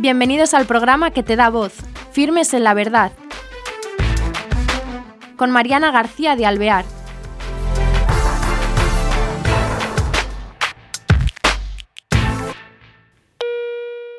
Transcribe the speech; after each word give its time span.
Bienvenidos 0.00 0.54
al 0.54 0.64
programa 0.64 1.10
que 1.10 1.24
te 1.24 1.34
da 1.34 1.50
voz, 1.50 1.72
Firmes 2.12 2.54
en 2.54 2.62
la 2.62 2.72
Verdad, 2.72 3.10
con 5.36 5.50
Mariana 5.50 5.90
García 5.90 6.36
de 6.36 6.46
Alvear. 6.46 6.84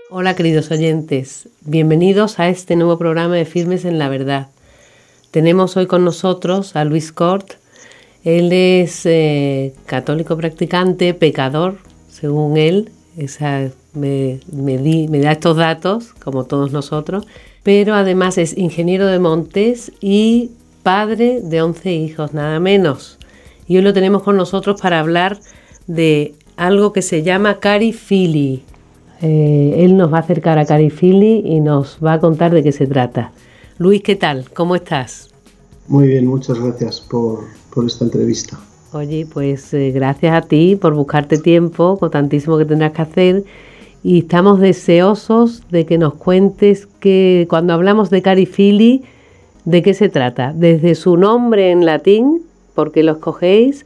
Hola 0.09 0.35
queridos 0.35 0.69
oyentes, 0.69 1.47
bienvenidos 1.61 2.39
a 2.39 2.49
este 2.49 2.75
nuevo 2.75 2.97
programa 2.97 3.35
de 3.35 3.45
Firmes 3.45 3.85
en 3.85 3.99
la 3.99 4.09
Verdad. 4.09 4.47
Tenemos 5.31 5.77
hoy 5.77 5.87
con 5.87 6.03
nosotros 6.03 6.75
a 6.75 6.83
Luis 6.83 7.13
Cort. 7.13 7.53
Él 8.25 8.51
es 8.51 9.05
eh, 9.05 9.73
católico 9.85 10.35
practicante, 10.35 11.13
pecador, 11.13 11.77
según 12.09 12.57
él, 12.57 12.91
esa, 13.17 13.69
me, 13.93 14.39
me, 14.51 15.19
da 15.19 15.31
estos 15.31 15.57
datos, 15.57 16.13
como 16.23 16.45
todos 16.45 16.71
nosotros, 16.71 17.25
pero 17.63 17.95
además 17.95 18.37
es 18.37 18.57
ingeniero 18.57 19.07
de 19.07 19.19
montes 19.19 19.91
y 20.01 20.51
padre 20.83 21.41
de 21.41 21.61
11 21.61 21.93
hijos, 21.93 22.33
nada 22.33 22.59
menos. 22.59 23.17
Y 23.67 23.77
hoy 23.77 23.83
lo 23.83 23.93
tenemos 23.93 24.23
con 24.23 24.37
nosotros 24.37 24.81
para 24.81 24.99
hablar 24.99 25.39
de 25.87 26.33
algo 26.57 26.93
que 26.93 27.01
se 27.01 27.23
llama 27.23 27.59
carifili. 27.59 28.63
Eh, 29.21 29.75
él 29.77 29.97
nos 29.97 30.11
va 30.13 30.17
a 30.17 30.21
acercar 30.21 30.57
a 30.57 30.65
carifili 30.65 31.43
y 31.45 31.59
nos 31.59 31.99
va 32.03 32.13
a 32.13 32.19
contar 32.19 32.53
de 32.53 32.63
qué 32.63 32.71
se 32.71 32.87
trata. 32.87 33.31
Luis, 33.77 34.01
¿qué 34.01 34.15
tal? 34.15 34.49
¿Cómo 34.53 34.75
estás? 34.75 35.29
Muy 35.87 36.07
bien, 36.07 36.25
muchas 36.25 36.59
gracias 36.59 37.01
por, 37.01 37.45
por 37.73 37.85
esta 37.85 38.05
entrevista. 38.05 38.59
Oye, 38.91 39.27
pues 39.31 39.73
eh, 39.73 39.91
gracias 39.91 40.33
a 40.33 40.41
ti 40.47 40.75
por 40.75 40.95
buscarte 40.95 41.37
tiempo 41.37 41.97
con 41.99 42.09
tantísimo 42.09 42.57
que 42.57 42.65
tendrás 42.65 42.91
que 42.93 43.01
hacer 43.01 43.43
y 44.03 44.19
estamos 44.19 44.59
deseosos 44.59 45.63
de 45.69 45.85
que 45.85 45.97
nos 45.97 46.15
cuentes 46.15 46.87
que 46.99 47.47
cuando 47.49 47.73
hablamos 47.73 48.09
de 48.09 48.21
Carifili, 48.21 49.03
¿de 49.65 49.81
qué 49.83 49.93
se 49.93 50.09
trata? 50.09 50.53
Desde 50.55 50.95
su 50.95 51.17
nombre 51.17 51.71
en 51.71 51.85
latín, 51.85 52.45
por 52.75 52.91
qué 52.91 53.03
lo 53.03 53.13
escogéis 53.13 53.85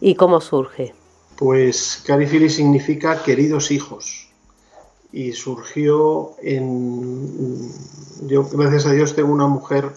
y 0.00 0.14
cómo 0.16 0.40
surge. 0.40 0.94
Pues 1.36 2.02
Carifili 2.06 2.50
significa 2.50 3.22
queridos 3.22 3.70
hijos 3.70 4.28
y 5.12 5.32
surgió 5.32 6.32
en... 6.42 7.70
Yo, 8.26 8.48
gracias 8.52 8.86
a 8.86 8.92
Dios, 8.92 9.14
tengo 9.14 9.32
una 9.32 9.46
mujer 9.46 9.90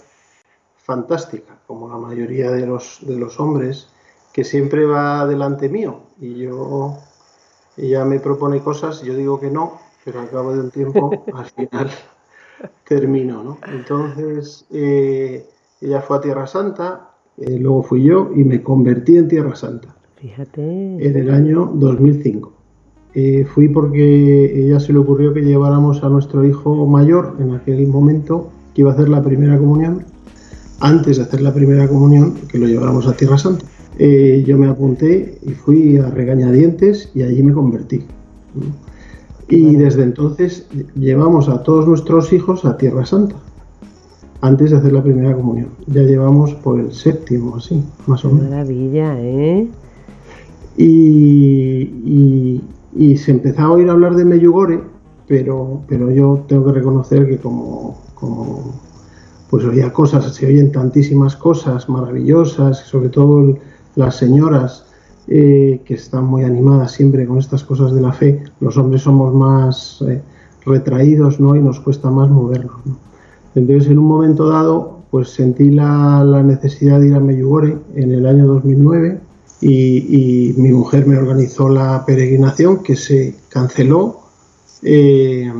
fantástica, 0.84 1.58
como 1.66 1.88
la 1.88 1.96
mayoría 1.96 2.50
de 2.52 2.66
los, 2.66 2.98
de 3.00 3.16
los 3.16 3.40
hombres, 3.40 3.88
que 4.32 4.44
siempre 4.44 4.84
va 4.84 5.26
delante 5.26 5.68
mío 5.68 6.02
y 6.20 6.36
yo 6.36 6.98
ella 7.76 8.04
me 8.04 8.20
propone 8.20 8.60
cosas, 8.60 9.02
yo 9.02 9.14
digo 9.14 9.38
que 9.38 9.50
no, 9.50 9.78
pero 10.04 10.20
al 10.20 10.30
cabo 10.30 10.52
de 10.52 10.60
un 10.60 10.70
tiempo 10.70 11.24
al 11.34 11.46
final 11.46 11.90
termino, 12.88 13.42
¿no? 13.42 13.58
Entonces 13.66 14.66
eh, 14.70 15.46
ella 15.80 16.00
fue 16.00 16.16
a 16.16 16.20
Tierra 16.20 16.46
Santa, 16.46 17.10
eh, 17.38 17.58
luego 17.58 17.82
fui 17.82 18.02
yo 18.02 18.30
y 18.34 18.44
me 18.44 18.62
convertí 18.62 19.16
en 19.16 19.28
Tierra 19.28 19.54
Santa. 19.54 19.94
Fíjate. 20.16 20.62
En 20.62 21.16
el 21.16 21.30
año 21.30 21.70
2005. 21.74 22.52
Eh, 23.14 23.46
fui 23.46 23.68
porque 23.68 24.66
ella 24.66 24.78
se 24.78 24.92
le 24.92 24.98
ocurrió 24.98 25.32
que 25.32 25.40
lleváramos 25.40 26.02
a 26.02 26.08
nuestro 26.08 26.44
hijo 26.44 26.86
mayor 26.86 27.36
en 27.38 27.54
aquel 27.54 27.86
momento 27.86 28.50
que 28.74 28.82
iba 28.82 28.90
a 28.90 28.94
hacer 28.94 29.08
la 29.08 29.22
primera 29.22 29.58
comunión. 29.58 30.04
Antes 30.80 31.16
de 31.16 31.22
hacer 31.22 31.40
la 31.40 31.54
primera 31.54 31.88
comunión, 31.88 32.34
que 32.48 32.58
lo 32.58 32.66
lleváramos 32.66 33.06
a 33.06 33.16
Tierra 33.16 33.38
Santa. 33.38 33.64
Eh, 33.98 34.44
yo 34.46 34.58
me 34.58 34.68
apunté 34.68 35.38
y 35.42 35.50
fui 35.52 35.96
a 35.96 36.10
regañadientes 36.10 37.10
y 37.14 37.22
allí 37.22 37.42
me 37.42 37.52
convertí. 37.52 38.04
Y 39.48 39.76
desde 39.76 40.02
entonces 40.02 40.66
llevamos 40.94 41.48
a 41.48 41.62
todos 41.62 41.86
nuestros 41.86 42.32
hijos 42.32 42.64
a 42.64 42.76
Tierra 42.76 43.06
Santa, 43.06 43.36
antes 44.40 44.70
de 44.70 44.76
hacer 44.76 44.92
la 44.92 45.02
primera 45.02 45.34
comunión. 45.34 45.68
Ya 45.86 46.02
llevamos 46.02 46.52
por 46.54 46.78
el 46.78 46.92
séptimo, 46.92 47.56
así, 47.56 47.82
más 48.06 48.24
o 48.24 48.30
menos. 48.30 48.50
Maravilla, 48.50 49.18
¿eh? 49.20 49.68
Y, 50.76 52.60
se 53.16 53.30
empezaba 53.30 53.68
a 53.68 53.72
oír 53.72 53.88
hablar 53.88 54.14
de 54.14 54.24
Meyugore, 54.24 54.80
pero, 55.26 55.80
pero 55.88 56.10
yo 56.10 56.44
tengo 56.46 56.66
que 56.66 56.72
reconocer 56.72 57.26
que 57.26 57.38
como, 57.38 57.98
como 58.14 58.74
pues 59.48 59.64
oía 59.64 59.92
cosas, 59.92 60.34
se 60.34 60.46
oyen 60.46 60.70
tantísimas 60.70 61.34
cosas 61.36 61.88
maravillosas, 61.88 62.78
sobre 62.78 63.08
todo 63.08 63.40
el, 63.40 63.58
las 63.96 64.16
señoras 64.16 64.84
eh, 65.28 65.80
que 65.84 65.94
están 65.94 66.24
muy 66.24 66.44
animadas 66.44 66.92
siempre 66.92 67.26
con 67.26 67.38
estas 67.38 67.64
cosas 67.64 67.92
de 67.92 68.00
la 68.00 68.12
fe, 68.12 68.44
los 68.60 68.76
hombres 68.76 69.02
somos 69.02 69.34
más 69.34 69.98
eh, 70.06 70.22
retraídos 70.64 71.40
¿no? 71.40 71.56
y 71.56 71.60
nos 71.60 71.80
cuesta 71.80 72.10
más 72.10 72.30
movernos. 72.30 72.76
Entonces, 73.56 73.90
en 73.90 73.98
un 73.98 74.04
momento 74.04 74.48
dado, 74.48 75.00
pues 75.10 75.30
sentí 75.30 75.70
la, 75.70 76.22
necesidad 76.44 77.00
de 77.00 77.08
ir 77.08 77.14
a 77.14 77.20
Meyugore 77.20 77.76
en 77.94 78.12
el 78.12 78.26
año 78.26 78.46
2009 78.46 79.18
y, 79.62 80.54
mi 80.58 80.70
mujer 80.70 81.06
me 81.06 81.16
organizó 81.16 81.68
la 81.68 82.04
peregrinación 82.06 82.82
que 82.82 82.94
se 82.94 83.34
canceló. 83.48 84.20
Eh, 84.82 85.52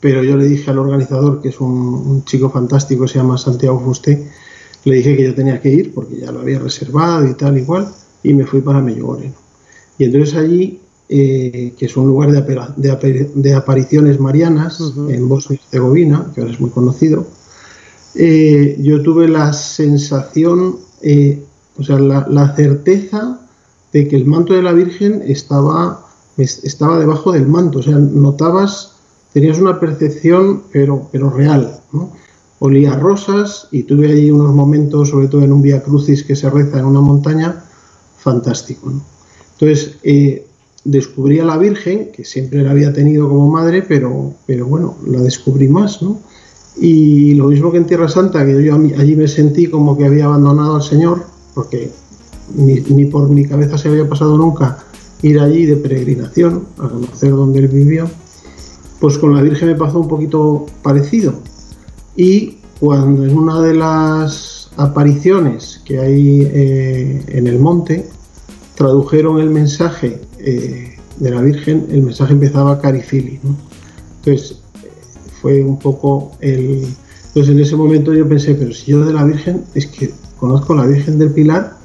pero 0.00 0.24
yo 0.24 0.36
le 0.36 0.46
dije 0.46 0.70
al 0.70 0.78
organizador, 0.78 1.40
que 1.40 1.50
es 1.50 1.60
un, 1.60 1.70
un 1.70 2.24
chico 2.24 2.50
fantástico, 2.50 3.06
se 3.06 3.18
llama 3.18 3.38
Santiago 3.38 3.78
Fusté, 3.78 4.26
le 4.84 4.96
dije 4.96 5.16
que 5.16 5.24
yo 5.24 5.34
tenía 5.34 5.60
que 5.60 5.70
ir 5.70 5.94
porque 5.94 6.16
ya 6.16 6.30
lo 6.30 6.40
había 6.40 6.58
reservado 6.58 7.26
y 7.26 7.34
tal, 7.34 7.56
igual, 7.58 7.88
y 8.22 8.34
me 8.34 8.46
fui 8.46 8.60
para 8.60 8.80
Mellogore. 8.80 9.32
Y 9.98 10.04
entonces 10.04 10.34
allí, 10.34 10.80
eh, 11.08 11.72
que 11.78 11.86
es 11.86 11.96
un 11.96 12.06
lugar 12.06 12.30
de, 12.32 13.54
apariciones 13.54 14.20
marianas 14.20 14.80
en 15.08 15.28
Bosnia 15.28 15.58
y 15.58 15.64
Herzegovina, 15.64 16.30
que 16.34 16.40
ahora 16.40 16.52
es 16.52 16.60
muy 16.60 16.70
conocido, 16.70 17.26
eh, 18.14 18.76
yo 18.80 19.02
tuve 19.02 19.28
la 19.28 19.52
sensación, 19.52 20.76
eh, 21.02 21.42
o 21.78 21.82
sea, 21.82 21.98
la, 21.98 22.54
certeza 22.54 23.40
de 23.92 24.08
que 24.08 24.16
el 24.16 24.26
manto 24.26 24.54
de 24.54 24.62
la 24.62 24.72
Virgen 24.72 25.22
estaba, 25.26 26.06
estaba 26.36 26.98
debajo 26.98 27.32
del 27.32 27.46
manto, 27.46 27.78
o 27.78 27.82
sea, 27.82 27.96
notabas, 27.96 28.96
tenías 29.32 29.58
una 29.58 29.80
percepción, 29.80 30.64
pero, 30.72 31.08
pero 31.10 31.30
real, 31.30 31.80
¿no? 31.92 32.12
Olía 32.64 32.96
rosas 32.96 33.68
y 33.72 33.82
tuve 33.82 34.10
allí 34.10 34.30
unos 34.30 34.54
momentos, 34.54 35.10
sobre 35.10 35.28
todo 35.28 35.42
en 35.42 35.52
un 35.52 35.60
Via 35.60 35.82
Crucis 35.82 36.24
que 36.24 36.34
se 36.34 36.48
reza 36.48 36.78
en 36.78 36.86
una 36.86 37.02
montaña, 37.02 37.62
fantástico. 38.16 38.90
Entonces, 39.52 39.96
eh, 40.02 40.46
descubrí 40.82 41.40
a 41.40 41.44
la 41.44 41.58
Virgen, 41.58 42.10
que 42.10 42.24
siempre 42.24 42.62
la 42.62 42.70
había 42.70 42.90
tenido 42.90 43.28
como 43.28 43.50
madre, 43.50 43.82
pero, 43.82 44.32
pero 44.46 44.66
bueno, 44.66 44.96
la 45.06 45.20
descubrí 45.20 45.68
más, 45.68 46.00
¿no? 46.00 46.18
Y 46.80 47.34
lo 47.34 47.48
mismo 47.48 47.70
que 47.70 47.76
en 47.76 47.84
Tierra 47.84 48.08
Santa, 48.08 48.46
que 48.46 48.64
yo 48.64 48.74
allí 48.74 49.14
me 49.14 49.28
sentí 49.28 49.66
como 49.66 49.98
que 49.98 50.06
había 50.06 50.24
abandonado 50.24 50.76
al 50.76 50.82
Señor, 50.82 51.22
porque 51.52 51.90
ni, 52.56 52.80
ni 52.80 53.04
por 53.04 53.28
mi 53.28 53.46
cabeza 53.46 53.76
se 53.76 53.88
había 53.90 54.08
pasado 54.08 54.38
nunca 54.38 54.78
ir 55.20 55.38
allí 55.38 55.66
de 55.66 55.76
peregrinación, 55.76 56.64
a 56.78 56.88
conocer 56.88 57.30
dónde 57.30 57.58
él 57.58 57.68
vivió, 57.68 58.08
pues 59.00 59.18
con 59.18 59.34
la 59.34 59.42
Virgen 59.42 59.68
me 59.68 59.74
pasó 59.74 60.00
un 60.00 60.08
poquito 60.08 60.64
parecido 60.82 61.34
y 62.16 62.58
cuando 62.80 63.24
en 63.24 63.36
una 63.36 63.60
de 63.60 63.74
las 63.74 64.70
apariciones 64.76 65.80
que 65.84 65.98
hay 65.98 66.48
eh, 66.52 67.24
en 67.28 67.46
el 67.46 67.58
monte 67.58 68.08
tradujeron 68.74 69.40
el 69.40 69.50
mensaje 69.50 70.20
eh, 70.38 70.96
de 71.18 71.30
la 71.30 71.40
Virgen, 71.40 71.86
el 71.90 72.02
mensaje 72.02 72.32
empezaba 72.32 72.80
Carifili. 72.80 73.40
Entonces 74.16 74.58
fue 75.40 75.62
un 75.62 75.78
poco 75.78 76.32
el... 76.40 76.86
Entonces 77.28 77.52
en 77.52 77.60
ese 77.60 77.76
momento 77.76 78.14
yo 78.14 78.28
pensé, 78.28 78.54
pero 78.54 78.72
si 78.72 78.92
yo 78.92 79.04
de 79.04 79.12
la 79.12 79.24
Virgen 79.24 79.64
es 79.74 79.86
que 79.86 80.12
conozco 80.38 80.72
a 80.72 80.76
la 80.76 80.86
Virgen 80.86 81.18
del 81.18 81.30
Pilar 81.30 81.76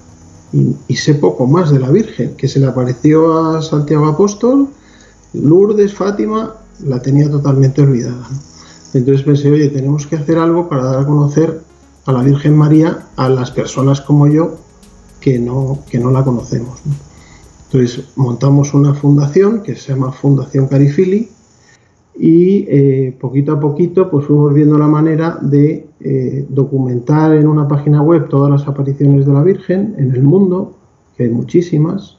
y, 0.51 0.95
sé 0.95 1.15
poco 1.15 1.45
más 1.45 1.71
de 1.71 1.79
la 1.79 1.91
Virgen, 1.91 2.35
que 2.35 2.47
se 2.47 2.59
le 2.59 2.67
apareció 2.67 3.37
a 3.37 3.61
Santiago 3.61 4.07
Apóstol, 4.07 4.67
Lourdes, 5.33 5.93
Fátima, 5.93 6.55
la 6.85 7.01
tenía 7.01 7.29
totalmente 7.29 7.81
olvidada. 7.81 8.27
Entonces 8.93 9.23
pensé, 9.23 9.51
oye, 9.51 9.69
tenemos 9.69 10.07
que 10.07 10.15
hacer 10.15 10.37
algo 10.37 10.67
para 10.67 10.83
dar 10.83 10.99
a 10.99 11.05
conocer 11.05 11.61
a 12.05 12.11
la 12.11 12.23
Virgen 12.23 12.55
María 12.57 13.07
a 13.15 13.29
las 13.29 13.51
personas 13.51 14.01
como 14.01 14.27
yo 14.27 14.57
que 15.19 15.37
no, 15.37 15.79
que 15.89 15.99
no 15.99 16.11
la 16.11 16.23
conocemos. 16.23 16.79
Entonces 17.65 18.05
montamos 18.15 18.73
una 18.73 18.93
fundación 18.95 19.61
que 19.61 19.75
se 19.75 19.93
llama 19.93 20.11
Fundación 20.11 20.67
Carifili 20.67 21.29
y 22.17 22.65
eh, 22.67 23.15
poquito 23.19 23.53
a 23.53 23.59
poquito 23.59 24.09
pues 24.09 24.25
fuimos 24.25 24.53
viendo 24.53 24.77
la 24.77 24.87
manera 24.87 25.37
de 25.41 25.87
eh, 25.99 26.45
documentar 26.49 27.35
en 27.35 27.47
una 27.47 27.67
página 27.67 28.01
web 28.01 28.27
todas 28.27 28.49
las 28.49 28.67
apariciones 28.67 29.25
de 29.25 29.33
la 29.33 29.43
Virgen 29.43 29.93
en 29.97 30.15
el 30.15 30.23
mundo, 30.23 30.73
que 31.15 31.23
hay 31.23 31.29
muchísimas, 31.29 32.17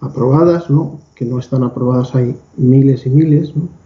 aprobadas, 0.00 0.70
¿no? 0.70 1.00
que 1.14 1.24
no 1.24 1.38
están 1.38 1.64
aprobadas 1.64 2.14
hay 2.14 2.36
miles 2.56 3.06
y 3.06 3.10
miles, 3.10 3.56
¿no? 3.56 3.81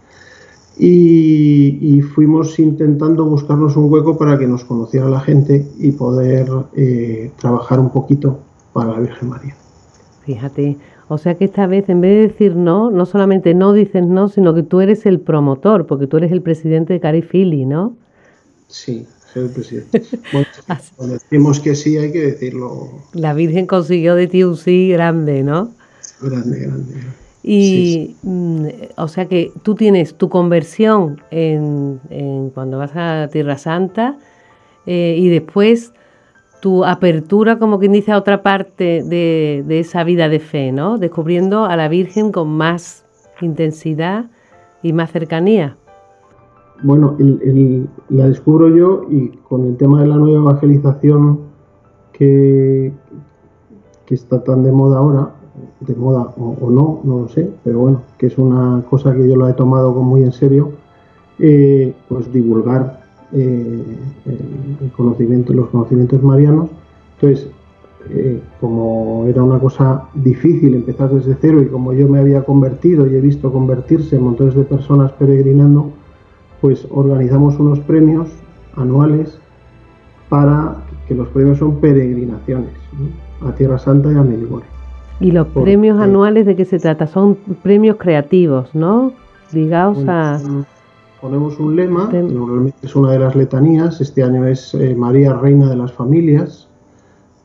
Y, 0.79 2.01
fuimos 2.01 2.59
intentando 2.59 3.25
buscarnos 3.25 3.75
un 3.75 3.91
hueco 3.91 4.17
para 4.17 4.37
que 4.37 4.47
nos 4.47 4.63
conociera 4.63 5.09
la 5.09 5.19
gente 5.19 5.65
y 5.79 5.91
poder 5.91 6.47
eh, 6.75 7.31
trabajar 7.39 7.79
un 7.79 7.89
poquito 7.89 8.39
para 8.73 8.93
la 8.93 8.99
Virgen 8.99 9.29
María. 9.29 9.55
Fíjate, 10.25 10.77
o 11.07 11.17
sea 11.17 11.35
que 11.35 11.45
esta 11.45 11.67
vez 11.67 11.89
en 11.89 12.01
vez 12.01 12.11
de 12.11 12.27
decir 12.27 12.55
no, 12.55 12.91
no 12.91 13.05
solamente 13.05 13.53
no 13.53 13.73
dices 13.73 14.05
no, 14.05 14.29
sino 14.29 14.53
que 14.53 14.63
tú 14.63 14.81
eres 14.81 15.05
el 15.05 15.19
promotor, 15.19 15.87
porque 15.87 16.07
tú 16.07 16.17
eres 16.17 16.31
el 16.31 16.41
presidente 16.41 16.93
de 16.93 16.99
Carifili, 16.99 17.65
¿no? 17.65 17.95
Sí, 18.67 19.07
soy 19.33 19.43
el 19.45 19.49
presidente. 19.49 20.03
Bueno, 20.31 20.47
cuando 20.95 21.13
decimos 21.13 21.59
que 21.59 21.75
sí 21.75 21.97
hay 21.97 22.11
que 22.11 22.21
decirlo. 22.21 22.89
La 23.13 23.33
Virgen 23.33 23.67
consiguió 23.67 24.15
de 24.15 24.27
ti 24.27 24.43
un 24.43 24.57
sí 24.57 24.89
grande, 24.89 25.43
¿no? 25.43 25.71
Grande, 26.21 26.59
grande. 26.59 26.93
Y, 27.49 28.17
mm, 28.23 28.65
o 28.97 29.07
sea 29.07 29.27
que 29.27 29.53
tú 29.63 29.73
tienes 29.73 30.15
tu 30.15 30.27
conversión 30.27 31.21
en, 31.31 32.01
cuando 32.53 32.77
vas 32.77 32.91
a 32.93 33.29
Tierra 33.31 33.57
Santa 33.57 34.17
eh, 34.85 35.15
y 35.17 35.29
después 35.29 35.93
tu 36.59 36.83
apertura, 36.83 37.57
como 37.57 37.79
quien 37.79 37.93
dice, 37.93 38.11
a 38.11 38.17
otra 38.17 38.43
parte 38.43 39.01
de, 39.01 39.63
esa 39.69 40.03
vida 40.03 40.27
de 40.27 40.41
fe, 40.41 40.73
¿no? 40.73 40.97
Descubriendo 40.97 41.63
a 41.63 41.77
la 41.77 41.87
Virgen 41.87 42.33
con 42.33 42.49
más 42.49 43.05
intensidad 43.39 44.25
y 44.83 44.91
más 44.91 45.13
cercanía. 45.13 45.77
Bueno, 46.83 47.15
la 48.09 48.27
descubro 48.27 48.75
yo 48.75 49.05
y 49.09 49.29
con 49.29 49.65
el 49.67 49.77
tema 49.77 50.01
de 50.01 50.07
la 50.07 50.17
nueva 50.17 50.51
evangelización 50.51 51.39
que, 52.11 52.91
que 54.05 54.15
está 54.15 54.43
tan 54.43 54.63
de 54.63 54.73
moda 54.73 54.97
ahora, 54.97 55.36
de 55.79 55.95
moda 55.95 56.33
o, 56.37 56.69
no, 56.69 57.01
no 57.03 57.21
lo 57.21 57.29
sé, 57.29 57.49
pero 57.63 57.79
bueno, 57.79 58.01
que 58.17 58.27
es 58.27 58.37
una 58.37 58.83
cosa 58.89 59.13
que 59.13 59.27
yo 59.27 59.35
lo 59.35 59.47
he 59.47 59.53
tomado 59.53 59.93
muy 59.93 60.23
en 60.23 60.31
serio, 60.31 60.71
eh, 61.39 61.93
pues 62.09 62.31
divulgar 62.31 63.01
eh, 63.31 63.83
el 64.81 64.91
conocimiento, 64.91 65.53
los 65.53 65.69
conocimientos 65.69 66.21
marianos. 66.23 66.69
Entonces, 67.15 67.49
eh, 68.09 68.41
como 68.61 69.25
era 69.27 69.43
una 69.43 69.59
cosa 69.59 70.05
difícil 70.13 70.73
empezar 70.75 71.09
desde 71.09 71.35
cero 71.39 71.61
y 71.61 71.67
como 71.67 71.93
yo 71.93 72.07
me 72.07 72.19
había 72.19 72.43
convertido 72.43 73.05
y 73.05 73.15
he 73.15 73.21
visto 73.21 73.51
convertirse 73.51 74.17
montones 74.17 74.55
de 74.55 74.63
personas 74.63 75.11
peregrinando, 75.13 75.91
pues 76.61 76.87
organizamos 76.89 77.59
unos 77.59 77.79
premios 77.79 78.29
anuales 78.75 79.37
para 80.29 80.77
que 81.07 81.15
los 81.15 81.27
premios 81.29 81.57
son 81.57 81.75
peregrinaciones 81.77 82.71
a 83.41 83.51
Tierra 83.53 83.77
Santa 83.77 84.11
y 84.11 84.15
a 84.15 84.23
Medjugorje. 84.23 84.76
¿Y 85.19 85.31
los 85.31 85.47
premios 85.47 85.99
anuales 85.99 86.45
de 86.45 86.55
qué 86.55 86.65
se 86.65 86.79
trata? 86.79 87.07
Son 87.07 87.35
premios 87.63 87.97
creativos, 87.97 88.73
¿no? 88.73 89.13
Ligados 89.51 89.97
a... 90.07 90.39
Ponemos 91.21 91.59
un 91.59 91.75
lema, 91.75 92.09
normalmente 92.11 92.77
es 92.83 92.95
una 92.95 93.11
de 93.11 93.19
las 93.19 93.35
letanías, 93.35 93.99
este 93.99 94.21
año 94.21 94.45
es 94.45 94.75
eh, 94.75 94.93
María, 94.95 95.33
Reina 95.33 95.67
de 95.67 95.75
las 95.75 95.91
Familias, 95.91 96.67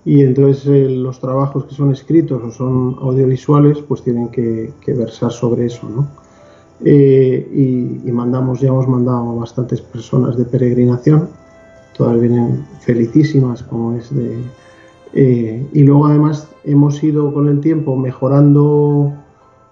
y 0.04 0.20
entonces 0.20 0.66
eh, 0.66 0.90
los 0.90 1.18
trabajos 1.18 1.64
que 1.64 1.74
son 1.74 1.90
escritos 1.90 2.42
o 2.42 2.50
son 2.50 2.96
audiovisuales, 3.00 3.78
pues 3.88 4.02
tienen 4.02 4.28
que, 4.28 4.74
versar 4.86 5.32
sobre 5.32 5.66
eso, 5.66 5.88
¿no? 5.88 6.06
Eh, 6.84 7.48
y, 7.50 8.08
y, 8.08 8.12
mandamos, 8.12 8.60
ya 8.60 8.68
hemos 8.68 8.86
mandado 8.86 9.30
a 9.30 9.34
bastantes 9.36 9.80
personas 9.80 10.36
de 10.36 10.44
peregrinación, 10.44 11.30
todas 11.96 12.20
vienen 12.20 12.66
felicísimas, 12.80 13.62
como 13.62 13.94
es 13.96 14.14
de, 14.14 14.36
eh, 15.14 15.66
y 15.72 15.82
luego 15.82 16.06
además 16.06 16.48
hemos 16.64 17.02
ido 17.02 17.32
con 17.32 17.48
el 17.48 17.60
tiempo 17.60 17.96
mejorando, 17.96 19.12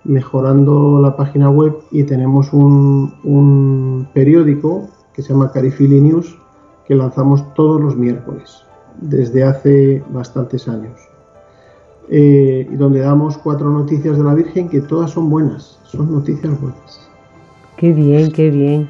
mejorando 0.05 1.01
la 1.01 1.17
página 1.17 1.51
web 1.51 1.77
y 1.91 2.05
tenemos 2.05 2.53
un, 2.53 4.09
periódico 4.13 4.89
que 5.13 5.23
se 5.23 5.33
llama 5.33 5.53
Carifili 5.53 6.01
News 6.01 6.37
que 6.87 6.95
lanzamos 6.95 7.55
todos 7.55 7.81
los 7.81 7.97
miércoles 7.97 8.65
desde 9.01 9.45
hace 9.45 10.03
bastantes 10.11 10.69
años. 10.69 10.99
Eh, 12.09 12.69
y 12.69 12.75
donde 12.75 13.01
damos 13.01 13.39
cuatro 13.39 13.71
noticias 13.71 14.19
de 14.19 14.25
la 14.25 14.35
Virgen 14.35 14.69
que 14.69 14.81
todas 14.81 15.13
son 15.13 15.31
buenas, 15.31 15.79
son 15.85 16.11
noticias 16.11 16.61
buenas. 16.61 17.09
Qué 17.77 17.93
bien, 17.93 18.33
qué 18.33 18.51
bien. 18.51 18.89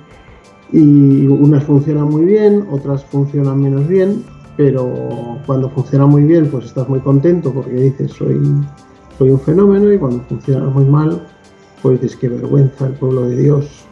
Y 0.72 1.26
unas 1.26 1.64
funcionan 1.64 2.08
muy 2.08 2.24
bien, 2.24 2.66
otras 2.70 3.04
funcionan 3.04 3.60
menos 3.60 3.86
bien, 3.86 4.24
pero 4.60 5.38
cuando 5.46 5.70
funciona 5.70 6.04
muy 6.04 6.24
bien, 6.24 6.50
pues 6.50 6.66
estás 6.66 6.86
muy 6.86 7.00
contento 7.00 7.50
porque 7.50 7.72
dices, 7.72 8.12
soy, 8.12 8.38
soy 9.16 9.30
un 9.30 9.40
fenómeno, 9.40 9.90
y 9.90 9.96
cuando 9.96 10.20
funciona 10.24 10.66
muy 10.66 10.84
mal, 10.84 11.26
pues 11.80 11.98
dices, 11.98 12.18
qué 12.18 12.28
vergüenza 12.28 12.88
el 12.88 12.92
pueblo 12.92 13.22
de 13.22 13.36
Dios. 13.38 13.86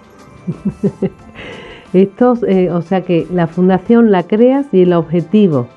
Estos, 1.94 2.42
eh, 2.42 2.70
o 2.70 2.82
sea 2.82 3.00
que 3.00 3.26
la 3.32 3.46
fundación 3.46 4.10
la 4.10 4.24
creas 4.24 4.66
y 4.72 4.82
el 4.82 4.92
objetivo 4.92 5.68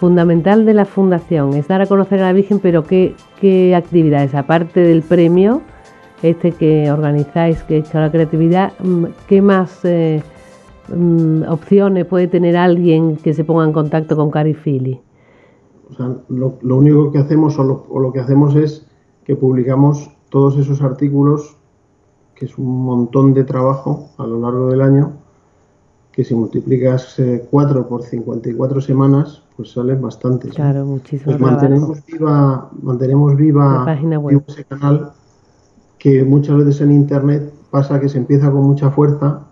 fundamental 0.00 0.66
de 0.66 0.74
la 0.74 0.84
fundación 0.84 1.54
es 1.54 1.68
dar 1.68 1.82
a 1.82 1.86
conocer 1.86 2.18
a 2.18 2.24
la 2.24 2.32
Virgen, 2.32 2.58
pero 2.58 2.82
¿qué, 2.82 3.14
qué 3.40 3.76
actividades? 3.76 4.34
Aparte 4.34 4.80
del 4.80 5.02
premio, 5.02 5.62
este 6.24 6.50
que 6.50 6.90
organizáis, 6.90 7.62
que 7.62 7.78
es 7.78 7.94
la 7.94 8.10
creatividad, 8.10 8.72
mm, 8.80 9.04
¿qué 9.28 9.40
más 9.40 9.84
eh, 9.84 10.24
Mm, 10.88 11.44
opciones 11.48 12.04
puede 12.04 12.28
tener 12.28 12.56
alguien 12.56 13.16
que 13.16 13.32
se 13.32 13.44
ponga 13.44 13.64
en 13.64 13.72
contacto 13.72 14.16
con 14.16 14.30
Carifili? 14.30 15.00
O 15.90 15.94
sea, 15.94 16.14
lo, 16.28 16.76
único 16.76 17.12
que 17.12 17.18
hacemos 17.18 17.58
o 17.58 17.98
lo, 18.00 18.12
que 18.12 18.20
hacemos 18.20 18.54
es 18.56 18.86
que 19.24 19.36
publicamos 19.36 20.10
todos 20.28 20.58
esos 20.58 20.82
artículos, 20.82 21.56
que 22.34 22.46
es 22.46 22.58
un 22.58 22.84
montón 22.84 23.32
de 23.34 23.44
trabajo 23.44 24.10
a 24.18 24.26
lo 24.26 24.40
largo 24.40 24.70
del 24.70 24.80
año, 24.80 25.12
que 26.12 26.24
si 26.24 26.34
multiplicas 26.34 27.16
4 27.50 27.80
eh, 27.80 27.84
por 27.84 28.02
54 28.02 28.80
semanas, 28.80 29.42
pues 29.56 29.72
salen 29.72 30.00
bastantes. 30.00 30.54
Claro, 30.54 30.84
muchísimo. 30.84 31.36
Pues 31.36 31.40
mantenemos 31.40 32.04
viva, 32.06 32.70
mantenemos 32.82 33.36
viva, 33.36 33.86
ese 34.46 34.64
canal 34.64 35.12
que 35.98 36.24
muchas 36.24 36.56
veces 36.58 36.80
en 36.82 36.92
internet 36.92 37.52
pasa 37.70 38.00
que 38.00 38.08
se 38.08 38.18
empieza 38.18 38.50
con 38.50 38.62
mucha 38.62 38.90
fuerza 38.90 39.46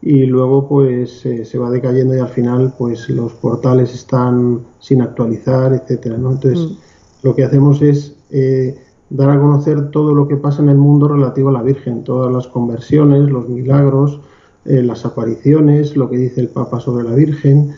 y 0.00 0.26
luego 0.26 0.68
pues 0.68 1.24
eh, 1.26 1.44
se 1.44 1.58
va 1.58 1.70
decayendo 1.70 2.14
y 2.14 2.20
al 2.20 2.28
final 2.28 2.74
pues 2.78 3.08
los 3.08 3.32
portales 3.34 3.94
están 3.94 4.60
sin 4.78 5.02
actualizar, 5.02 5.72
etcétera, 5.72 6.16
¿no? 6.16 6.32
Entonces 6.32 6.60
mm. 6.60 6.76
lo 7.22 7.34
que 7.34 7.44
hacemos 7.44 7.82
es 7.82 8.16
eh, 8.30 8.78
dar 9.10 9.30
a 9.30 9.40
conocer 9.40 9.90
todo 9.90 10.14
lo 10.14 10.28
que 10.28 10.36
pasa 10.36 10.62
en 10.62 10.68
el 10.68 10.78
mundo 10.78 11.08
relativo 11.08 11.48
a 11.48 11.52
la 11.52 11.62
Virgen, 11.62 12.04
todas 12.04 12.32
las 12.32 12.46
conversiones, 12.46 13.28
los 13.28 13.48
milagros, 13.48 14.20
eh, 14.64 14.82
las 14.82 15.04
apariciones, 15.04 15.96
lo 15.96 16.08
que 16.08 16.18
dice 16.18 16.42
el 16.42 16.48
Papa 16.48 16.80
sobre 16.80 17.04
la 17.04 17.14
Virgen, 17.14 17.74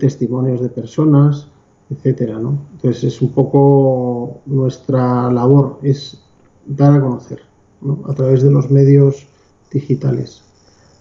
testimonios 0.00 0.60
de 0.60 0.68
personas, 0.68 1.48
etcétera, 1.88 2.38
¿no? 2.38 2.58
Entonces 2.72 3.04
es 3.04 3.22
un 3.22 3.32
poco 3.32 4.42
nuestra 4.44 5.32
labor, 5.32 5.78
es 5.82 6.20
dar 6.66 6.94
a 6.94 7.00
conocer, 7.00 7.40
¿no? 7.80 8.00
A 8.06 8.12
través 8.12 8.42
de 8.42 8.50
los 8.50 8.70
medios 8.70 9.28
digitales 9.70 10.42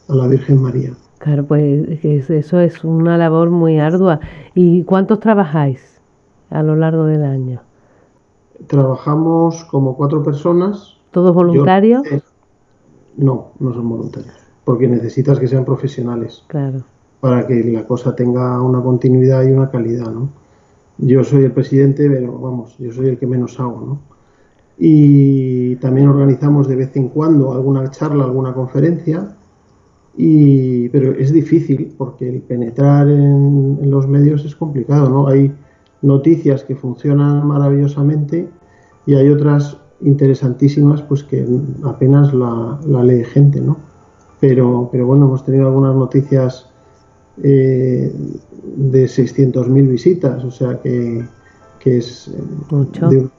a 0.07 0.15
la 0.15 0.27
Virgen 0.27 0.61
María. 0.61 0.93
Claro, 1.21 1.45
pues 1.45 2.03
eso 2.03 2.59
es 2.59 2.83
una 2.83 3.15
labor 3.15 3.51
muy 3.51 3.79
ardua. 3.79 4.19
¿Y 4.55 4.83
cuántos 4.83 5.19
trabajáis 5.19 6.01
a 6.49 6.63
lo 6.63 6.75
largo 6.75 7.05
del 7.05 7.23
año? 7.23 7.61
Trabajamos 8.65 9.63
como 9.65 9.95
cuatro 9.95 10.23
personas. 10.23 10.97
¿Todos 11.11 11.35
voluntarios? 11.35 12.01
no, 13.17 13.51
no 13.59 13.73
son 13.73 13.89
voluntarios, 13.89 14.33
porque 14.63 14.87
necesitas 14.87 15.39
que 15.39 15.47
sean 15.47 15.65
profesionales. 15.65 16.43
Claro. 16.47 16.83
Para 17.19 17.45
que 17.45 17.63
la 17.65 17.85
cosa 17.85 18.15
tenga 18.15 18.59
una 18.61 18.81
continuidad 18.81 19.43
y 19.43 19.51
una 19.51 19.69
calidad, 19.69 20.09
¿no? 20.11 20.29
Yo 20.97 21.23
soy 21.23 21.43
el 21.43 21.51
presidente, 21.51 22.09
pero 22.09 22.37
vamos, 22.39 22.77
yo 22.79 22.91
soy 22.91 23.09
el 23.09 23.19
que 23.19 23.27
menos 23.27 23.59
hago, 23.59 23.81
¿no? 23.81 23.99
Y 24.77 25.75
también 25.75 26.09
organizamos 26.09 26.67
de 26.67 26.75
vez 26.75 26.95
en 26.95 27.09
cuando 27.09 27.53
alguna 27.53 27.91
charla, 27.91 28.23
alguna 28.23 28.53
conferencia 28.53 29.35
y, 30.17 30.89
pero 30.89 31.13
es 31.13 31.31
difícil 31.31 31.93
porque 31.97 32.27
el 32.27 32.41
penetrar 32.41 33.09
en, 33.09 33.89
los 33.89 34.07
medios 34.07 34.43
es 34.45 34.55
complicado, 34.55 35.09
¿no? 35.09 35.27
Hay 35.27 35.53
noticias 36.01 36.63
que 36.63 36.75
funcionan 36.75 37.47
maravillosamente 37.47 38.49
y 39.05 39.15
hay 39.15 39.29
otras 39.29 39.77
interesantísimas 40.01 41.01
pues 41.03 41.23
que 41.23 41.45
apenas 41.83 42.33
la, 42.33 42.79
lee 43.03 43.23
gente, 43.23 43.61
¿no? 43.61 43.77
Pero, 44.39 44.89
pero 44.91 45.05
bueno, 45.05 45.25
hemos 45.25 45.45
tenido 45.45 45.67
algunas 45.67 45.95
noticias 45.95 46.69
eh, 47.43 48.11
de 48.75 49.05
600.000 49.05 49.87
visitas, 49.87 50.43
o 50.43 50.51
sea 50.51 50.81
que, 50.81 51.23
que 51.79 51.97
es 51.99 52.27
eh, 52.27 53.09
de, 53.09 53.29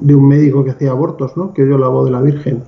de, 0.00 0.14
un, 0.14 0.28
médico 0.28 0.64
que 0.64 0.70
hacía 0.70 0.90
abortos, 0.90 1.36
¿no? 1.36 1.52
Que 1.52 1.62
oyó 1.62 1.78
la 1.78 1.88
voz 1.88 2.06
de 2.06 2.10
la 2.10 2.22
Virgen 2.22 2.62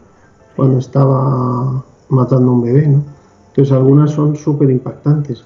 cuando 0.55 0.79
estaba 0.79 1.83
matando 2.11 2.50
a 2.50 2.55
un 2.55 2.62
bebé, 2.62 2.88
¿no? 2.88 3.18
Entonces 3.49 3.73
algunas 3.73 4.12
son 4.12 4.37
súper 4.37 4.71
impactantes. 4.71 5.45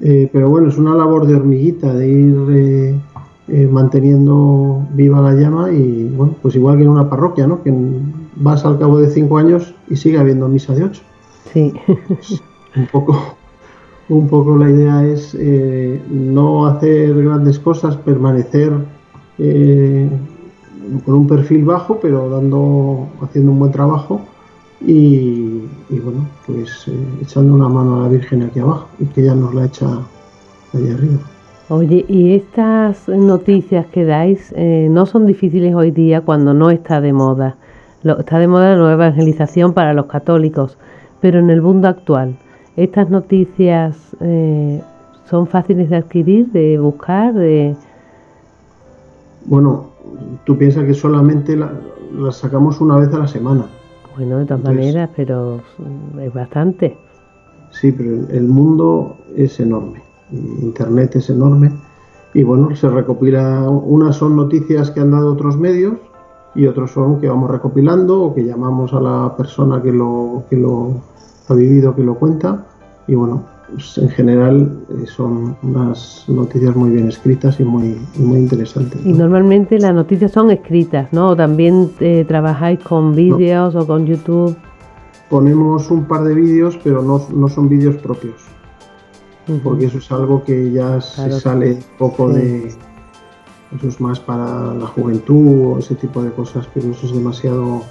Eh, 0.00 0.28
pero 0.32 0.48
bueno, 0.48 0.68
es 0.68 0.78
una 0.78 0.94
labor 0.94 1.26
de 1.26 1.34
hormiguita, 1.34 1.94
de 1.94 2.08
ir 2.08 2.36
eh, 2.50 3.00
eh, 3.48 3.68
manteniendo 3.70 4.86
viva 4.94 5.20
la 5.20 5.34
llama 5.34 5.70
y 5.70 6.08
bueno, 6.08 6.34
pues 6.42 6.56
igual 6.56 6.78
que 6.78 6.84
en 6.84 6.90
una 6.90 7.08
parroquia, 7.08 7.46
¿no? 7.46 7.62
Que 7.62 7.72
vas 8.36 8.64
al 8.64 8.78
cabo 8.78 8.98
de 8.98 9.10
cinco 9.10 9.38
años 9.38 9.74
y 9.88 9.96
sigue 9.96 10.18
habiendo 10.18 10.48
misa 10.48 10.74
de 10.74 10.84
ocho. 10.84 11.02
Sí. 11.52 11.72
un 12.76 12.86
poco, 12.86 13.36
un 14.08 14.28
poco 14.28 14.56
la 14.56 14.70
idea 14.70 15.06
es 15.06 15.36
no 16.10 16.66
hacer 16.66 17.22
grandes 17.22 17.58
cosas, 17.58 17.96
permanecer 17.96 18.72
con 21.04 21.14
un 21.14 21.26
perfil 21.26 21.64
bajo, 21.64 21.98
pero 22.00 22.28
dando, 22.28 23.08
haciendo 23.22 23.52
un 23.52 23.58
buen 23.58 23.72
trabajo 23.72 24.20
y, 24.86 25.68
bueno, 25.90 26.26
pues 26.46 26.88
eh, 26.88 26.92
echando 27.22 27.54
una 27.54 27.68
mano 27.68 27.96
a 27.96 28.02
la 28.04 28.08
Virgen 28.08 28.42
aquí 28.42 28.58
abajo 28.58 28.88
y 28.98 29.04
que 29.06 29.22
ella 29.22 29.34
nos 29.34 29.54
la 29.54 29.66
echa 29.66 29.86
allá 29.86 30.94
arriba. 30.94 31.18
Oye, 31.68 32.04
¿y 32.08 32.34
estas 32.34 33.08
noticias 33.08 33.86
que 33.86 34.04
dais 34.04 34.52
eh, 34.56 34.88
no 34.90 35.06
son 35.06 35.26
difíciles 35.26 35.74
hoy 35.74 35.90
día 35.90 36.20
cuando 36.20 36.52
no 36.52 36.70
está 36.70 37.00
de 37.00 37.12
moda? 37.12 37.56
está 38.18 38.38
de 38.38 38.48
moda 38.48 38.70
la 38.70 38.76
nueva 38.76 39.06
evangelización 39.06 39.72
para 39.72 39.94
los 39.94 40.06
católicos, 40.06 40.76
pero 41.20 41.38
en 41.38 41.50
el 41.50 41.62
mundo 41.62 41.86
actual, 41.86 42.34
¿estas 42.76 43.10
noticias 43.10 43.96
eh, 44.20 44.82
son 45.30 45.46
fáciles 45.46 45.88
de 45.88 45.96
adquirir, 45.96 46.50
de 46.50 46.78
buscar? 46.78 47.32
De... 47.32 47.76
Bueno, 49.44 49.86
tú 50.44 50.58
piensas 50.58 50.84
que 50.84 50.94
solamente 50.94 51.56
las 51.56 52.36
sacamos 52.36 52.80
una 52.80 52.96
vez 52.96 53.14
a 53.14 53.18
la 53.18 53.28
semana. 53.28 53.66
Bueno, 54.16 54.38
de 54.38 54.46
todas 54.46 54.62
maneras, 54.62 55.10
pero 55.16 55.60
es 56.20 56.32
bastante. 56.34 56.96
Sí, 57.70 57.92
pero 57.92 58.28
el 58.28 58.44
mundo 58.44 59.16
es 59.34 59.58
enorme. 59.60 60.02
Internet 60.30 61.16
es 61.16 61.30
enorme. 61.30 61.72
Y 62.34 62.42
bueno, 62.42 62.74
se 62.76 62.88
recopila, 62.88 63.68
unas 63.68 64.16
son 64.16 64.36
noticias 64.36 64.90
que 64.90 65.00
han 65.00 65.10
dado 65.10 65.32
otros 65.32 65.56
medios 65.58 65.94
y 66.54 66.66
otros 66.66 66.90
son 66.90 67.20
que 67.20 67.28
vamos 67.28 67.50
recopilando 67.50 68.22
o 68.22 68.34
que 68.34 68.44
llamamos 68.44 68.92
a 68.94 69.00
la 69.00 69.36
persona 69.36 69.82
que 69.82 69.92
lo, 69.92 70.44
que 70.48 70.56
lo 70.56 70.94
ha 71.48 71.54
vivido, 71.54 71.94
que 71.94 72.02
lo 72.02 72.14
cuenta. 72.14 72.66
Y 73.06 73.14
bueno, 73.14 73.44
pues, 73.72 73.98
en 73.98 74.08
general 74.10 74.78
eh, 74.90 75.06
son 75.06 75.56
unas 75.62 76.24
noticias 76.28 76.76
muy 76.76 76.90
bien 76.90 77.08
escritas 77.08 77.58
y 77.60 77.64
muy, 77.64 78.00
muy 78.16 78.38
interesantes. 78.38 79.00
Y 79.04 79.12
normalmente 79.12 79.78
las 79.78 79.94
noticias 79.94 80.32
son 80.32 80.50
escritas, 80.50 81.12
¿no? 81.12 81.34
también 81.36 81.90
eh, 82.00 82.24
trabajáis 82.26 82.80
con 82.80 83.14
vídeos 83.14 83.74
o 83.74 83.86
con 83.86 84.06
YouTube? 84.06 84.56
Ponemos 85.30 85.90
un 85.90 86.04
par 86.04 86.24
de 86.24 86.34
vídeos, 86.34 86.78
pero 86.84 87.02
no, 87.02 87.22
no 87.34 87.48
son 87.48 87.68
vídeos 87.68 87.96
propios. 87.96 88.34
Porque 89.64 89.86
eso 89.86 89.98
es 89.98 90.12
algo 90.12 90.44
que 90.44 90.70
ya 90.70 91.00
se 91.00 91.32
sale 91.40 91.78
poco 91.98 92.28
de... 92.28 92.68
Eso 93.76 93.88
es 93.88 94.00
más 94.00 94.20
para 94.20 94.74
la 94.74 94.86
juventud 94.86 95.74
o 95.74 95.78
ese 95.78 95.94
tipo 95.94 96.22
de 96.22 96.30
cosas, 96.30 96.68
pero 96.74 96.90
eso 96.90 97.06
es 97.06 97.14
demasiado... 97.14 97.82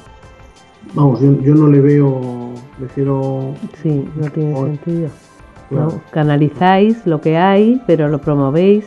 Vamos, 0.93 1.19
yo, 1.19 1.33
yo 1.41 1.55
no 1.55 1.67
le 1.67 1.81
veo... 1.81 2.53
Prefiero... 2.77 3.53
Sí, 3.81 4.07
no 4.15 4.29
tiene 4.29 4.55
sentido. 4.55 5.09
Canalizáis 6.11 7.05
lo 7.05 7.21
que 7.21 7.37
hay, 7.37 7.81
pero 7.87 8.07
lo 8.07 8.19
promovéis. 8.19 8.85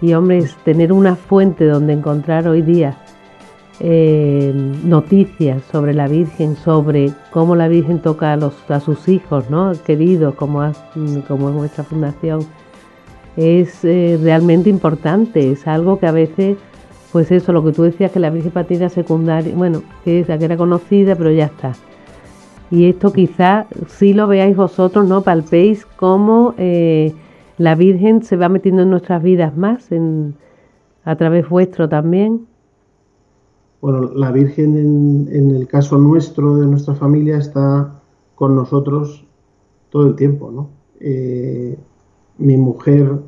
Y 0.00 0.14
hombre, 0.14 0.38
es 0.38 0.54
tener 0.64 0.92
una 0.92 1.16
fuente 1.16 1.66
donde 1.66 1.92
encontrar 1.92 2.48
hoy 2.48 2.62
día 2.62 2.98
eh, 3.80 4.52
noticias 4.84 5.62
sobre 5.70 5.94
la 5.94 6.08
Virgen, 6.08 6.56
sobre 6.56 7.12
cómo 7.30 7.54
la 7.56 7.68
Virgen 7.68 8.00
toca 8.00 8.32
a, 8.32 8.36
los, 8.36 8.54
a 8.70 8.80
sus 8.80 9.08
hijos, 9.08 9.48
¿no? 9.50 9.72
queridos, 9.84 10.34
como, 10.34 10.60
como 11.28 11.48
es 11.48 11.54
nuestra 11.54 11.84
fundación, 11.84 12.40
es 13.36 13.84
eh, 13.84 14.18
realmente 14.22 14.70
importante. 14.70 15.52
Es 15.52 15.66
algo 15.66 15.98
que 15.98 16.06
a 16.06 16.12
veces, 16.12 16.58
pues 17.12 17.30
eso, 17.30 17.52
lo 17.52 17.64
que 17.64 17.72
tú 17.72 17.82
decías, 17.82 18.10
que 18.10 18.20
la 18.20 18.30
Virgen 18.30 18.52
Patina 18.52 18.88
secundaria, 18.88 19.54
bueno, 19.54 19.82
que, 20.04 20.24
que 20.24 20.44
era 20.44 20.56
conocida, 20.56 21.14
pero 21.14 21.30
ya 21.30 21.46
está 21.46 21.72
y 22.72 22.86
esto 22.86 23.12
quizá 23.12 23.66
si 23.86 24.14
lo 24.14 24.26
veáis 24.26 24.56
vosotros, 24.56 25.06
¿no? 25.06 25.20
Palpéis 25.20 25.84
cómo 25.84 26.54
eh, 26.56 27.12
la 27.58 27.74
Virgen 27.74 28.22
se 28.22 28.36
va 28.36 28.48
metiendo 28.48 28.80
en 28.80 28.88
nuestras 28.88 29.22
vidas 29.22 29.54
más, 29.54 29.92
en, 29.92 30.34
a 31.04 31.14
través 31.16 31.46
vuestro 31.50 31.90
también. 31.90 32.46
Bueno, 33.82 34.10
la 34.14 34.32
Virgen 34.32 34.78
en, 35.30 35.50
el 35.50 35.68
caso 35.68 35.98
nuestro, 35.98 36.56
de 36.56 36.66
nuestra 36.66 36.94
familia, 36.94 37.36
está 37.36 38.00
con 38.36 38.56
nosotros 38.56 39.26
todo 39.90 40.06
el 40.06 40.16
tiempo, 40.16 40.50
¿no? 40.50 40.70
Eh, 40.98 41.76
mi 42.38 42.56
mujer, 42.56 43.18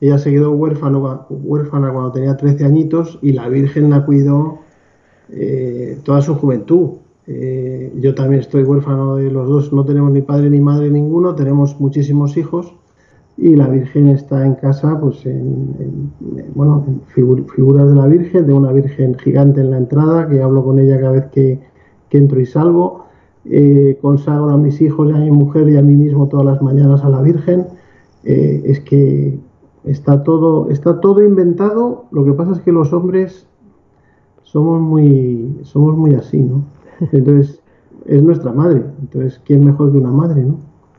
ella 0.00 0.16
se 0.16 0.30
quedó 0.30 0.52
huérfana, 0.52 1.26
huérfana 1.28 1.92
cuando 1.92 2.12
tenía 2.12 2.38
13 2.38 2.64
añitos 2.64 3.18
y 3.20 3.32
la 3.32 3.50
Virgen 3.50 3.90
la 3.90 4.06
cuidó 4.06 4.60
eh, 5.28 5.98
toda 6.04 6.22
su 6.22 6.36
juventud. 6.36 7.03
Eh, 7.26 7.92
yo 8.00 8.14
también 8.14 8.40
estoy 8.40 8.64
huérfano 8.64 9.16
de 9.16 9.30
los 9.30 9.48
dos, 9.48 9.72
no 9.72 9.84
tenemos 9.84 10.12
ni 10.12 10.20
padre 10.20 10.50
ni 10.50 10.60
madre 10.60 10.90
ninguno, 10.90 11.34
tenemos 11.34 11.80
muchísimos 11.80 12.36
hijos 12.36 12.74
y 13.36 13.56
la 13.56 13.68
Virgen 13.68 14.08
está 14.08 14.44
en 14.46 14.54
casa, 14.54 14.98
pues 15.00 15.24
en, 15.26 16.12
bueno, 16.54 16.84
en 16.86 17.00
figuras 17.08 17.88
de 17.88 17.94
la 17.94 18.06
Virgen, 18.06 18.46
de 18.46 18.52
una 18.52 18.72
Virgen 18.72 19.16
gigante 19.18 19.60
en 19.60 19.70
la 19.70 19.78
entrada, 19.78 20.28
que 20.28 20.40
hablo 20.42 20.64
con 20.64 20.78
ella 20.78 21.00
cada 21.00 21.12
vez 21.12 21.26
que, 21.26 21.74
entro 22.10 22.40
y 22.40 22.46
salgo. 22.46 23.06
Eh, 23.44 23.98
consagro 24.00 24.50
a 24.50 24.56
mis 24.56 24.80
hijos 24.80 25.10
y 25.10 25.12
a 25.12 25.18
mi 25.18 25.32
mujer 25.32 25.68
y 25.68 25.76
a 25.76 25.82
mí 25.82 25.96
mismo 25.96 26.28
todas 26.28 26.46
las 26.46 26.62
mañanas 26.62 27.02
a 27.02 27.08
la 27.08 27.20
Virgen. 27.20 27.66
Eh, 28.22 28.62
es 28.66 28.78
que 28.78 29.36
está 29.82 30.22
todo, 30.22 30.70
está 30.70 31.00
todo 31.00 31.24
inventado, 31.24 32.04
lo 32.12 32.24
que 32.24 32.32
pasa 32.32 32.52
es 32.52 32.60
que 32.60 32.70
los 32.70 32.92
hombres 32.92 33.48
somos 34.44 34.80
muy, 34.80 35.58
somos 35.62 35.96
muy 35.96 36.14
así, 36.14 36.38
¿no? 36.38 36.62
Entonces, 37.12 37.60
es 38.06 38.22
nuestra 38.22 38.52
madre. 38.52 38.82
Entonces, 39.00 39.40
¿quién 39.44 39.64
mejor 39.64 39.92
que 39.92 39.98
una 39.98 40.10
madre, 40.10 40.42
no? 40.42 40.58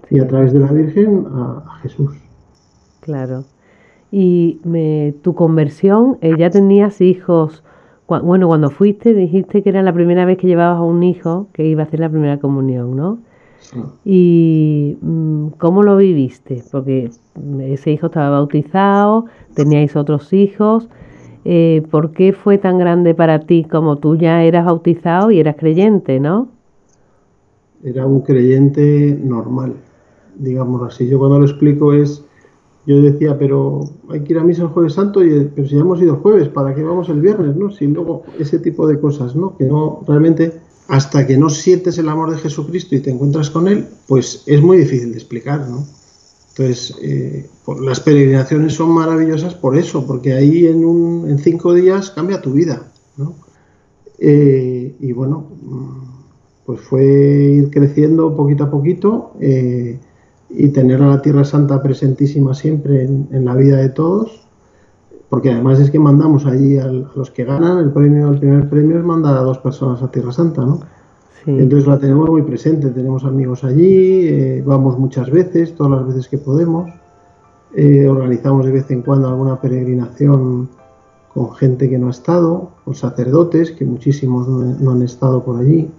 Y 0.09 0.19
a 0.19 0.27
través 0.27 0.53
de 0.53 0.59
la 0.59 0.71
Virgen 0.71 1.25
a, 1.31 1.79
Jesús. 1.81 2.11
Claro. 3.01 3.43
Y 4.11 4.59
me, 4.63 5.13
tu 5.21 5.35
conversión, 5.35 6.17
eh, 6.21 6.35
ya 6.37 6.49
tenías 6.49 7.01
hijos. 7.01 7.63
bueno, 8.07 8.47
cuando 8.47 8.69
fuiste 8.69 9.13
dijiste 9.13 9.63
que 9.63 9.69
era 9.69 9.81
la 9.81 9.93
primera 9.93 10.25
vez 10.25 10.37
que 10.37 10.47
llevabas 10.47 10.77
a 10.77 10.83
un 10.83 11.03
hijo 11.03 11.47
que 11.53 11.65
iba 11.65 11.83
a 11.83 11.85
hacer 11.85 11.99
la 11.99 12.09
primera 12.09 12.39
comunión, 12.39 12.95
¿no? 12.95 13.19
Sí. 13.59 13.79
¿Y 14.05 14.97
mm, 15.01 15.47
cómo 15.57 15.81
lo 15.81 15.97
viviste? 15.97 16.63
Porque 16.71 17.09
ese 17.61 17.91
hijo 17.91 18.07
estaba 18.07 18.29
bautizado, 18.29 19.25
teníais 19.55 19.95
otros 19.95 20.31
hijos. 20.33 20.87
Eh, 21.47 21.83
¿por 21.91 22.11
qué 22.11 22.33
fue 22.33 22.57
tan 22.57 22.79
grande 22.79 23.13
para 23.13 23.41
ti 23.41 23.65
como 23.69 23.97
tú 23.97 24.15
ya 24.15 24.43
eras 24.43 24.65
bautizado 24.65 25.29
y 25.29 25.39
eras 25.39 25.55
creyente, 25.57 26.19
no? 26.19 26.49
Era 27.83 28.07
un 28.07 28.21
creyente 28.21 29.15
normal, 29.23 29.75
digamos 30.39 30.81
así. 30.81 31.07
Yo 31.07 31.19
cuando 31.19 31.37
lo 31.37 31.45
explico 31.45 31.93
es, 31.93 32.25
yo 32.87 32.99
decía, 32.99 33.37
pero 33.37 33.81
hay 34.09 34.21
que 34.21 34.33
ir 34.33 34.39
a 34.39 34.43
misa 34.43 34.63
el 34.63 34.69
jueves 34.69 34.93
santo, 34.93 35.23
y, 35.23 35.51
pero 35.53 35.67
si 35.67 35.75
ya 35.75 35.81
hemos 35.81 36.01
ido 36.01 36.15
jueves, 36.15 36.49
¿para 36.49 36.73
qué 36.73 36.81
vamos 36.81 37.09
el 37.09 37.21
viernes? 37.21 37.55
¿no? 37.55 37.69
Si 37.69 37.85
luego 37.85 38.23
ese 38.39 38.57
tipo 38.57 38.87
de 38.87 38.99
cosas, 38.99 39.35
¿no? 39.35 39.55
Que 39.55 39.65
no, 39.65 40.01
realmente, 40.07 40.51
hasta 40.87 41.27
que 41.27 41.37
no 41.37 41.51
sientes 41.51 41.99
el 41.99 42.09
amor 42.09 42.31
de 42.31 42.37
Jesucristo 42.37 42.95
y 42.95 43.01
te 43.01 43.11
encuentras 43.11 43.51
con 43.51 43.67
Él, 43.67 43.85
pues 44.07 44.41
es 44.47 44.63
muy 44.63 44.77
difícil 44.77 45.11
de 45.11 45.17
explicar, 45.19 45.67
¿no? 45.69 45.85
Entonces, 46.57 46.95
eh, 47.01 47.50
las 47.81 48.00
peregrinaciones 48.00 48.74
son 48.74 48.91
maravillosas 48.91 49.53
por 49.55 49.77
eso, 49.77 50.07
porque 50.07 50.33
ahí 50.33 50.67
en, 50.67 50.85
un, 50.85 51.29
en 51.29 51.38
cinco 51.38 51.74
días 51.74 52.12
cambia 52.12 52.41
tu 52.41 52.53
vida. 52.53 52.88
¿no? 53.17 53.33
Eh, 54.19 54.95
y 54.97 55.12
bueno, 55.12 55.47
pues 56.65 56.79
fue 56.79 57.03
ir 57.03 57.69
creciendo 57.71 58.33
poquito 58.38 58.63
a 58.63 58.71
poquito 58.71 59.33
eh, 59.41 60.00
y 60.50 60.69
tener 60.69 61.01
a 61.01 61.07
la 61.07 61.21
Tierra 61.21 61.43
Santa 61.43 61.83
presentísima 61.83 62.53
siempre 62.53 63.03
en, 63.03 63.43
la 63.43 63.53
vida 63.55 63.77
de 63.77 63.89
todos, 63.89 64.47
porque 65.27 65.51
además 65.51 65.81
es 65.81 65.91
que 65.91 66.00
mandamos 66.00 66.45
allí 66.45 66.77
a 66.77 66.88
los 66.88 67.31
que 67.31 67.43
ganan 67.43 67.79
el 67.79 67.91
premio, 67.91 68.29
el 68.29 68.39
primer 68.39 68.69
premio 68.69 68.97
es 68.97 69.03
mandar 69.03 69.35
a 69.35 69.41
dos 69.41 69.57
personas 69.57 70.01
a 70.01 70.09
Tierra 70.09 70.31
Santa, 70.31 70.65
¿no? 70.65 70.79
Entonces 71.47 71.87
la 71.87 71.99
tenemos 71.99 72.27
muy 72.29 72.41
presente, 72.41 72.89
tenemos 72.89 73.23
amigos 73.23 73.63
allí, 73.63 74.27
eh, 74.27 74.63
vamos 74.65 74.97
muchas 74.97 75.29
veces, 75.29 75.75
todas 75.75 75.91
las 75.91 76.07
veces 76.07 76.27
que 76.27 76.39
podemos, 76.39 76.89
eh, 77.75 78.07
organizamos 78.07 78.65
de 78.65 78.71
vez 78.71 78.89
en 78.89 79.03
cuando 79.03 79.27
alguna 79.27 79.61
peregrinación 79.61 80.69
con 81.35 81.53
gente 81.53 81.89
que 81.89 81.99
no 81.99 82.07
ha 82.07 82.11
estado, 82.11 82.71
con 82.85 82.95
sacerdotes, 82.95 83.71
que 83.71 83.83
muchísimos 83.83 84.47
no, 84.47 84.91
han 84.91 85.01
estado 85.01 85.43
por 85.43 85.59
allí. 85.59 85.91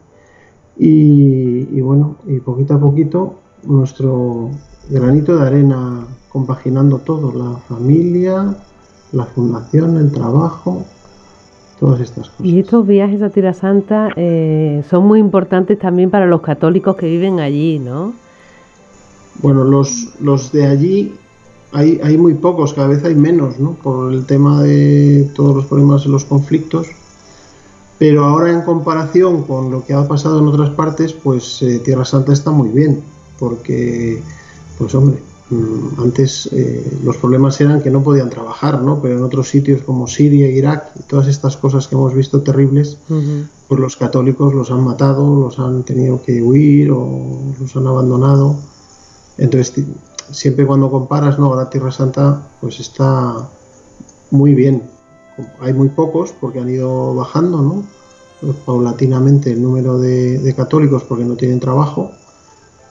Y, 0.78 1.80
bueno, 1.80 2.16
y 2.26 2.40
poquito 2.40 2.74
a 2.74 2.80
poquito 2.80 3.34
nuestro 3.64 4.50
granito 4.88 5.36
de 5.36 5.46
arena 5.46 6.06
compaginando 6.30 6.98
todo, 6.98 7.32
la 7.32 7.58
familia, 7.58 8.56
la 9.12 9.26
fundación, 9.26 9.98
el 9.98 10.10
trabajo, 10.10 10.84
todas 11.78 12.00
estas 12.00 12.30
cosas. 12.30 12.47
Y 12.47 12.59
estos 12.59 12.87
viajes 12.87 13.23
a 13.23 13.30
Tierra 13.30 13.54
Santa 13.54 14.11
eh, 14.16 14.83
son 14.88 15.06
muy 15.06 15.21
importantes 15.21 15.78
también 15.78 16.11
para 16.11 16.26
los 16.26 16.40
católicos 16.40 16.97
que 16.97 17.06
viven 17.06 17.40
allí, 17.40 17.78
¿no? 17.78 18.14
Bueno, 19.42 19.64
los, 19.64 20.14
los 20.21 20.52
de 20.52 20.66
allí 20.66 21.14
hay, 21.73 22.00
hay 22.02 22.16
muy 22.16 22.35
pocos, 22.35 22.73
cada 22.73 22.88
vez 22.88 23.04
hay 23.04 23.14
menos, 23.14 23.59
¿no? 23.59 23.75
Por 23.75 24.12
el 24.12 24.25
tema 24.25 24.62
de 24.62 25.30
todos 25.35 25.54
los 25.54 25.66
problemas 25.66 26.06
y 26.06 26.09
los 26.09 26.25
conflictos. 26.25 26.88
Pero 27.99 28.25
ahora 28.25 28.52
en 28.52 28.62
comparación 28.62 29.45
con 29.45 29.71
lo 29.71 29.85
que 29.85 29.95
ha 29.95 30.06
pasado 30.06 30.38
en 30.38 30.49
otras 30.49 30.71
partes, 30.71 31.12
pues 31.12 31.62
eh, 31.62 31.78
Tierra 31.78 32.04
Santa 32.04 32.33
está 32.33 32.50
muy 32.50 32.68
bien, 32.68 33.02
porque, 33.38 34.23
pues 34.78 34.95
hombre, 34.95 35.18
antes 35.98 36.48
eh, 36.52 36.98
los 37.04 37.16
problemas 37.18 37.60
eran 37.60 37.80
que 37.80 37.90
no 37.90 38.02
podían 38.02 38.30
trabajar, 38.30 38.82
¿no? 38.82 39.00
Pero 39.00 39.18
en 39.18 39.24
otros 39.24 39.48
sitios 39.48 39.82
como 39.82 40.06
Siria, 40.06 40.48
Irak, 40.48 40.90
y 40.98 41.02
todas 41.04 41.28
estas 41.28 41.56
cosas 41.56 41.86
que 41.86 41.94
hemos 41.94 42.14
visto 42.14 42.42
terribles, 42.42 42.98
pues 43.68 43.80
los 43.80 43.96
católicos 43.96 44.52
los 44.54 44.70
han 44.70 44.82
matado, 44.82 45.36
los 45.36 45.58
han 45.58 45.84
tenido 45.84 46.20
que 46.22 46.42
huir 46.42 46.90
o 46.90 47.54
los 47.60 47.76
han 47.76 47.86
abandonado. 47.86 48.56
Entonces, 49.38 49.84
siempre 50.30 50.66
cuando 50.66 50.90
comparas, 50.90 51.38
¿no? 51.38 51.54
La 51.54 51.70
Tierra 51.70 51.92
Santa, 51.92 52.48
pues 52.60 52.80
está 52.80 53.48
muy 54.30 54.54
bien. 54.54 54.82
Hay 55.60 55.72
muy 55.72 55.90
pocos 55.90 56.32
porque 56.32 56.58
han 56.58 56.70
ido 56.70 57.14
bajando, 57.14 57.62
¿no? 57.62 57.84
paulatinamente 58.64 59.52
el 59.52 59.62
número 59.62 59.98
de, 59.98 60.54
católicos 60.56 61.04
porque 61.04 61.24
no 61.24 61.36
tienen 61.36 61.60
trabajo, 61.60 62.12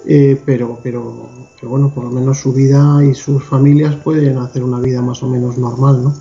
eh, 0.08 0.42
pero, 0.46 0.80
pero, 0.82 1.30
pero, 1.60 1.70
bueno, 1.70 1.92
por 1.94 2.04
lo 2.04 2.12
menos 2.12 2.40
su 2.40 2.54
vida 2.54 3.04
y 3.04 3.14
sus 3.14 3.44
familias 3.44 3.96
pueden 3.96 4.38
hacer 4.38 4.64
una 4.64 4.80
vida 4.80 5.02
más 5.02 5.22
o 5.24 5.28
menos 5.28 5.58
normal, 5.58 6.04
¿no? 6.04 6.14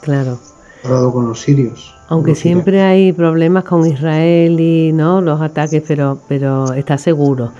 Claro. 0.00 0.38
Comparado 0.82 1.12
con 1.12 1.28
los 1.28 1.40
sirios. 1.40 1.94
Aunque 2.08 2.34
siempre 2.34 2.82
hay 2.82 3.12
problemas 3.12 3.64
con 3.64 3.86
Israel 3.86 4.58
y 4.60 4.92
no 4.92 5.20
los 5.20 5.40
ataques, 5.40 5.82
pero, 5.86 6.18
pero 6.28 6.72
está 6.72 6.96
seguro. 6.96 7.52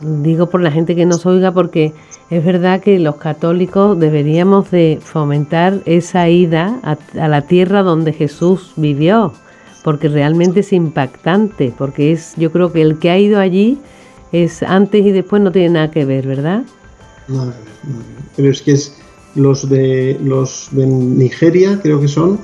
Digo 0.00 0.48
por 0.48 0.60
la 0.60 0.70
gente 0.70 0.94
que 0.94 1.06
nos 1.06 1.24
oiga 1.24 1.52
porque 1.52 1.94
es 2.30 2.44
verdad 2.44 2.80
que 2.80 2.98
los 2.98 3.16
católicos 3.16 3.98
deberíamos 3.98 4.70
de 4.70 4.98
fomentar 5.02 5.80
esa 5.86 6.28
ida 6.28 6.80
a 6.82 7.28
la 7.28 7.42
tierra 7.42 7.82
donde 7.82 8.12
Jesús 8.12 8.72
vivió 8.76 9.32
porque 9.88 10.08
realmente 10.08 10.60
es 10.60 10.72
impactante, 10.74 11.72
porque 11.76 12.12
es, 12.12 12.34
yo 12.36 12.52
creo 12.52 12.72
que 12.72 12.82
el 12.82 12.98
que 12.98 13.10
ha 13.10 13.18
ido 13.18 13.40
allí 13.40 13.78
es 14.32 14.62
antes 14.62 15.04
y 15.04 15.12
después 15.12 15.42
no 15.42 15.52
tiene 15.52 15.70
nada 15.70 15.90
que 15.90 16.04
ver, 16.04 16.26
¿verdad? 16.26 16.64
Que 17.26 17.32
ver, 17.32 17.54
Pero 18.36 18.50
es 18.50 18.62
que 18.62 18.72
es 18.72 18.96
los 19.34 19.68
de 19.68 20.18
los 20.22 20.68
de 20.72 20.86
Nigeria, 20.86 21.80
creo 21.82 22.00
que 22.00 22.08
son, 22.08 22.38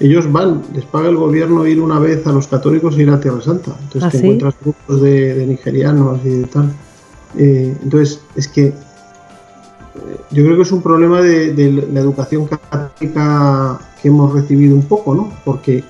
ellos 0.00 0.30
van, 0.30 0.62
les 0.74 0.84
paga 0.84 1.08
el 1.08 1.16
gobierno 1.16 1.66
ir 1.66 1.80
una 1.80 1.98
vez 1.98 2.26
a 2.26 2.32
los 2.32 2.48
católicos 2.48 2.96
y 2.98 3.02
ir 3.02 3.10
a 3.10 3.20
Tierra 3.20 3.40
Santa. 3.40 3.76
Entonces 3.82 4.04
¿Ah, 4.04 4.10
te 4.10 4.18
encuentras 4.18 4.54
grupos 4.60 5.00
de, 5.00 5.46
nigerianos 5.46 6.20
y 6.24 6.30
de 6.30 6.46
tal. 6.46 6.72
Eh, 7.38 7.76
entonces, 7.82 8.20
es 8.34 8.48
que 8.48 8.66
eh, 8.66 8.74
yo 10.30 10.44
creo 10.44 10.56
que 10.56 10.62
es 10.62 10.72
un 10.72 10.82
problema 10.82 11.20
de, 11.20 11.52
de, 11.52 11.70
la 11.92 12.00
educación 12.00 12.46
católica 12.46 13.78
que 14.00 14.08
hemos 14.08 14.32
recibido 14.32 14.74
un 14.74 14.82
poco, 14.82 15.14
¿no? 15.14 15.32
Porque 15.44 15.84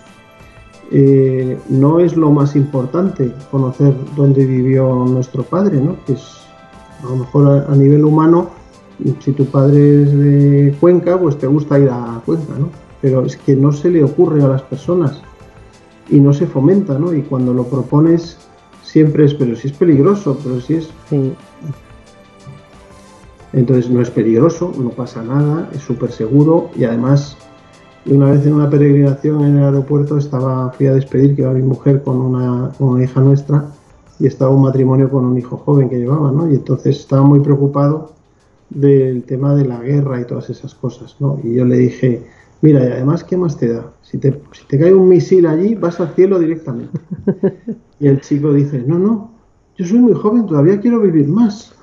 eh, 0.91 1.59
no 1.69 2.01
es 2.01 2.17
lo 2.17 2.31
más 2.31 2.57
importante 2.57 3.33
conocer 3.51 3.95
dónde 4.17 4.45
vivió 4.45 5.05
nuestro 5.07 5.43
padre, 5.43 5.81
¿no? 5.81 5.97
Que 6.05 6.13
es, 6.13 6.23
a 7.03 7.07
lo 7.09 7.17
mejor 7.17 7.67
a, 7.69 7.75
nivel 7.75 8.05
humano, 8.05 8.51
si 9.21 9.33
tu 9.33 9.47
padre 9.47 10.03
es 10.03 10.19
de 10.19 10.77
Cuenca, 10.81 11.19
pues 11.19 11.39
te 11.39 11.47
gusta 11.47 11.79
ir 11.79 11.89
a 11.91 12.21
Cuenca, 12.25 12.55
¿no? 12.59 12.69
Pero 13.01 13.25
es 13.25 13.37
que 13.37 13.57
no 13.57 13.73
se 13.73 13.91
le 13.91 14.05
ocurre 14.05 14.43
a 14.43 14.49
las 14.49 14.63
personas 14.63 15.21
y 16.11 16.21
no 16.21 16.33
se 16.33 16.47
fomenta, 16.47 16.99
¿no? 16.99 17.13
Y 17.13 17.23
cuando 17.23 17.53
lo 17.53 17.65
propones 17.65 18.39
siempre 18.83 19.25
es, 19.25 19.35
pero 19.35 19.57
si 19.57 19.69
es 19.69 19.73
peligroso, 19.75 20.39
pero 20.43 20.61
si 20.61 20.75
es... 20.75 20.91
Entonces 23.53 23.89
no 23.89 24.01
es 24.03 24.11
peligroso, 24.11 24.73
no 24.77 24.91
pasa 24.91 25.23
nada, 25.23 25.71
es 25.73 25.83
súper 25.83 26.11
seguro 26.11 26.71
y 26.77 26.85
además 26.85 27.37
y 28.07 28.13
una 28.13 28.31
vez 28.31 28.47
en 28.47 28.55
una 28.55 28.69
peregrinación 28.69 29.45
en 29.45 29.57
el 29.57 29.65
aeropuerto 29.65 30.19
estaba, 30.19 30.71
fui 30.73 30.87
a 30.87 30.95
despedir 30.95 31.35
que 31.35 31.43
iba 31.43 31.53
mi 31.53 31.63
mujer 31.63 32.03
con 32.03 32.21
una, 32.21 33.03
hija 33.03 33.21
nuestra 33.21 33.67
y 34.19 34.27
estaba 34.27 34.51
un 34.51 34.63
matrimonio 34.63 35.11
con 35.11 35.25
un 35.25 35.39
hijo 35.39 35.57
joven 35.57 35.89
que 35.89 35.99
llevaba, 35.99 36.31
¿no? 36.31 36.51
Y 36.51 36.55
entonces 36.55 36.99
estaba 36.99 37.23
muy 37.23 37.41
preocupado 37.41 38.13
del 38.69 39.25
tema 39.25 39.55
de 39.55 39.65
la 39.65 39.81
guerra 39.81 40.21
y 40.21 40.27
todas 40.27 40.51
esas 40.51 40.75
cosas, 40.75 41.17
¿no? 41.19 41.41
Y 41.43 41.55
yo 41.55 41.65
le 41.65 41.79
dije, 41.79 42.23
mira, 42.61 42.85
y 42.85 42.93
además, 42.93 43.25
¿qué 43.25 43.37
más 43.37 43.57
te 43.57 43.73
da? 43.73 43.91
Si 44.03 44.19
te, 44.19 44.33
si 44.53 44.67
te 44.67 44.79
cae 44.79 44.95
un 44.95 45.09
misil 45.09 45.47
allí, 45.47 45.75
vas 45.75 45.99
al 46.01 46.15
cielo 46.15 46.39
directamente. 46.39 46.99
Y 48.01 48.09
el 48.09 48.21
chico 48.21 48.53
dice, 48.53 48.83
no, 48.85 48.99
no, 48.99 49.31
yo 49.79 49.87
soy 49.87 50.01
muy 50.01 50.13
joven, 50.13 50.47
todavía 50.47 50.81
quiero 50.81 51.01
vivir 51.01 51.29
más. 51.29 51.75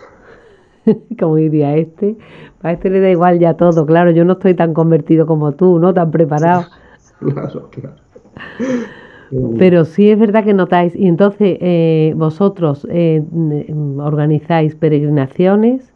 como 1.19 1.35
diría 1.35 1.75
este, 1.75 2.15
a 2.61 2.71
este 2.71 2.89
le 2.89 2.99
da 2.99 3.09
igual 3.09 3.39
ya 3.39 3.55
todo, 3.55 3.85
claro, 3.85 4.11
yo 4.11 4.25
no 4.25 4.33
estoy 4.33 4.53
tan 4.53 4.73
convertido 4.73 5.25
como 5.25 5.53
tú, 5.53 5.79
¿no? 5.79 5.93
Tan 5.93 6.11
preparado. 6.11 6.65
claro, 7.19 7.69
claro. 7.69 7.95
Pero 9.57 9.85
sí 9.85 10.09
es 10.09 10.19
verdad 10.19 10.43
que 10.43 10.53
notáis, 10.53 10.93
y 10.93 11.07
entonces 11.07 11.57
eh, 11.61 12.13
vosotros 12.17 12.85
eh, 12.91 13.23
organizáis 13.97 14.75
peregrinaciones, 14.75 15.93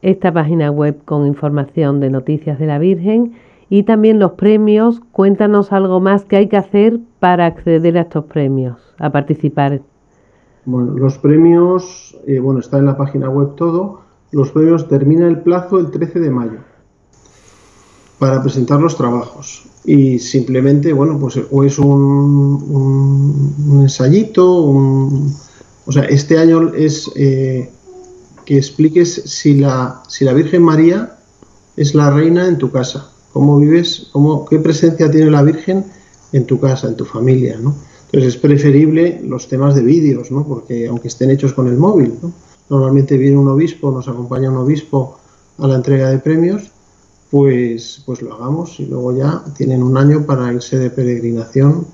esta 0.00 0.32
página 0.32 0.70
web 0.70 0.96
con 1.04 1.26
información 1.26 2.00
de 2.00 2.08
noticias 2.08 2.58
de 2.58 2.66
la 2.66 2.78
Virgen 2.78 3.32
y 3.68 3.82
también 3.82 4.18
los 4.18 4.32
premios. 4.32 5.00
Cuéntanos 5.12 5.72
algo 5.72 6.00
más 6.00 6.24
que 6.24 6.36
hay 6.36 6.46
que 6.46 6.56
hacer 6.56 7.00
para 7.18 7.46
acceder 7.46 7.98
a 7.98 8.02
estos 8.02 8.24
premios, 8.24 8.94
a 8.98 9.10
participar. 9.10 9.80
Bueno, 10.68 10.98
los 10.98 11.16
premios, 11.16 12.14
eh, 12.26 12.40
bueno, 12.40 12.60
está 12.60 12.76
en 12.76 12.84
la 12.84 12.94
página 12.94 13.30
web 13.30 13.54
todo. 13.54 14.02
Los 14.32 14.50
premios 14.50 14.86
termina 14.86 15.26
el 15.26 15.40
plazo 15.40 15.78
el 15.78 15.90
13 15.90 16.20
de 16.20 16.28
mayo 16.28 16.58
para 18.18 18.42
presentar 18.42 18.78
los 18.78 18.94
trabajos. 18.94 19.62
Y 19.86 20.18
simplemente, 20.18 20.92
bueno, 20.92 21.18
pues 21.18 21.40
o 21.50 21.64
es 21.64 21.78
un, 21.78 21.88
un, 22.68 23.80
ensayito, 23.80 24.46
o 24.46 25.90
sea, 25.90 26.02
este 26.04 26.36
año 26.36 26.74
es 26.74 27.10
eh, 27.16 27.70
que 28.44 28.58
expliques 28.58 29.22
si 29.24 29.54
la, 29.54 30.02
si 30.06 30.26
la 30.26 30.34
Virgen 30.34 30.62
María 30.62 31.16
es 31.78 31.94
la 31.94 32.10
reina 32.10 32.46
en 32.46 32.58
tu 32.58 32.70
casa, 32.70 33.10
cómo 33.32 33.56
vives, 33.56 34.10
cómo, 34.12 34.44
qué 34.44 34.58
presencia 34.58 35.10
tiene 35.10 35.30
la 35.30 35.42
Virgen 35.42 35.86
en 36.32 36.44
tu 36.44 36.60
casa, 36.60 36.88
en 36.88 36.96
tu 36.96 37.06
familia, 37.06 37.58
¿no? 37.58 37.74
Entonces 38.08 38.34
es 38.34 38.40
preferible 38.40 39.20
los 39.22 39.48
temas 39.48 39.74
de 39.74 39.82
vídeos, 39.82 40.30
¿no? 40.30 40.46
Porque 40.46 40.88
aunque 40.88 41.08
estén 41.08 41.30
hechos 41.30 41.52
con 41.52 41.68
el 41.68 41.76
móvil, 41.76 42.14
¿no? 42.22 42.32
Normalmente 42.70 43.16
viene 43.16 43.36
un 43.36 43.48
obispo, 43.48 43.90
nos 43.90 44.08
acompaña 44.08 44.50
un 44.50 44.56
obispo 44.56 45.18
a 45.58 45.66
la 45.66 45.76
entrega 45.76 46.10
de 46.10 46.18
premios, 46.18 46.70
pues, 47.30 48.02
pues 48.06 48.22
lo 48.22 48.34
hagamos 48.34 48.80
y 48.80 48.86
luego 48.86 49.16
ya 49.16 49.42
tienen 49.56 49.82
un 49.82 49.96
año 49.96 50.24
para 50.24 50.52
irse 50.52 50.78
de 50.78 50.90
peregrinación 50.90 51.86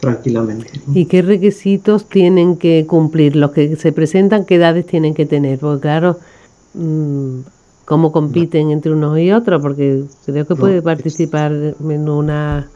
tranquilamente. 0.00 0.70
¿Y 0.94 1.06
qué 1.06 1.22
requisitos 1.22 2.08
tienen 2.08 2.56
que 2.56 2.86
cumplir? 2.86 3.36
Los 3.36 3.52
que 3.52 3.76
se 3.76 3.92
presentan, 3.92 4.44
¿qué 4.44 4.56
edades 4.56 4.86
tienen 4.86 5.14
que 5.14 5.26
tener? 5.26 5.58
Porque 5.58 5.80
claro, 5.80 6.18
mm, 6.74 7.40
¿cómo 7.84 8.12
compiten 8.12 8.70
entre 8.70 8.92
unos 8.92 9.18
y 9.18 9.32
otros? 9.32 9.60
Porque 9.60 10.04
creo 10.26 10.46
que 10.46 10.56
puede 10.56 10.82
participar 10.82 11.52
en 11.52 12.08
una 12.08 12.68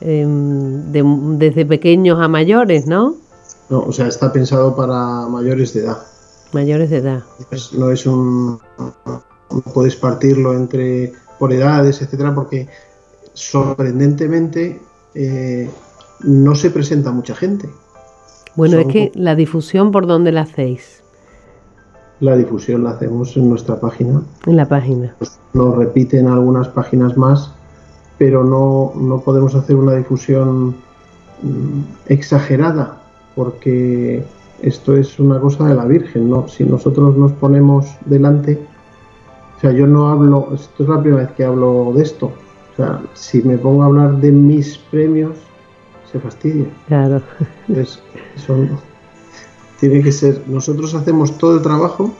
Em, 0.00 0.92
desde 1.38 1.66
pequeños 1.66 2.18
a 2.20 2.28
mayores, 2.28 2.86
¿no? 2.86 3.16
No, 3.68 3.80
o 3.80 3.92
sea, 3.92 4.06
está 4.08 4.32
pensado 4.32 4.74
para 4.74 5.26
mayores 5.28 5.74
de 5.74 5.80
edad. 5.80 5.98
Mayores 6.52 6.90
de 6.90 6.96
edad. 6.98 7.22
no 7.76 7.90
es 7.90 8.06
un. 8.06 8.58
No 8.76 9.60
puedes 9.74 9.96
partirlo 9.96 10.54
entre 10.54 11.12
por 11.38 11.52
edades, 11.52 12.00
etcétera, 12.00 12.34
porque 12.34 12.68
sorprendentemente 13.34 14.80
eh, 15.14 15.68
no 16.20 16.54
se 16.54 16.70
presenta 16.70 17.12
mucha 17.12 17.34
gente. 17.34 17.68
Bueno, 18.56 18.78
es 18.78 18.86
que 18.86 19.12
la 19.14 19.34
difusión, 19.34 19.92
¿por 19.92 20.06
dónde 20.06 20.32
la 20.32 20.42
hacéis? 20.42 21.02
La 22.20 22.36
difusión 22.36 22.84
la 22.84 22.90
hacemos 22.90 23.36
en 23.36 23.48
nuestra 23.48 23.78
página. 23.80 24.22
En 24.46 24.56
la 24.56 24.68
página. 24.68 25.14
Lo 25.52 25.74
repiten 25.74 26.26
algunas 26.26 26.68
páginas 26.68 27.16
más 27.16 27.52
pero 28.20 28.44
no, 28.44 28.92
no 28.96 29.20
podemos 29.20 29.54
hacer 29.54 29.76
una 29.76 29.94
difusión 29.94 30.74
mm, 31.42 31.80
exagerada, 32.04 33.00
porque 33.34 34.22
esto 34.60 34.94
es 34.94 35.18
una 35.18 35.40
cosa 35.40 35.64
de 35.64 35.74
la 35.74 35.86
Virgen, 35.86 36.28
¿no? 36.28 36.46
Si 36.46 36.64
nosotros 36.64 37.16
nos 37.16 37.32
ponemos 37.32 37.86
delante, 38.04 38.60
o 39.56 39.60
sea, 39.62 39.72
yo 39.72 39.86
no 39.86 40.10
hablo, 40.10 40.50
esto 40.52 40.82
es 40.82 40.88
la 40.90 41.00
primera 41.00 41.22
vez 41.22 41.32
que 41.34 41.44
hablo 41.44 41.92
de 41.94 42.02
esto, 42.02 42.26
o 42.26 42.76
sea, 42.76 43.00
si 43.14 43.40
me 43.40 43.56
pongo 43.56 43.84
a 43.84 43.86
hablar 43.86 44.18
de 44.18 44.30
mis 44.30 44.76
premios, 44.76 45.36
se 46.12 46.20
fastidia. 46.20 46.66
Claro. 46.88 47.22
Entonces, 47.68 48.02
tiene 49.80 50.02
que 50.02 50.12
ser, 50.12 50.42
nosotros 50.46 50.92
hacemos 50.92 51.38
todo 51.38 51.54
el 51.54 51.62
trabajo 51.62 52.12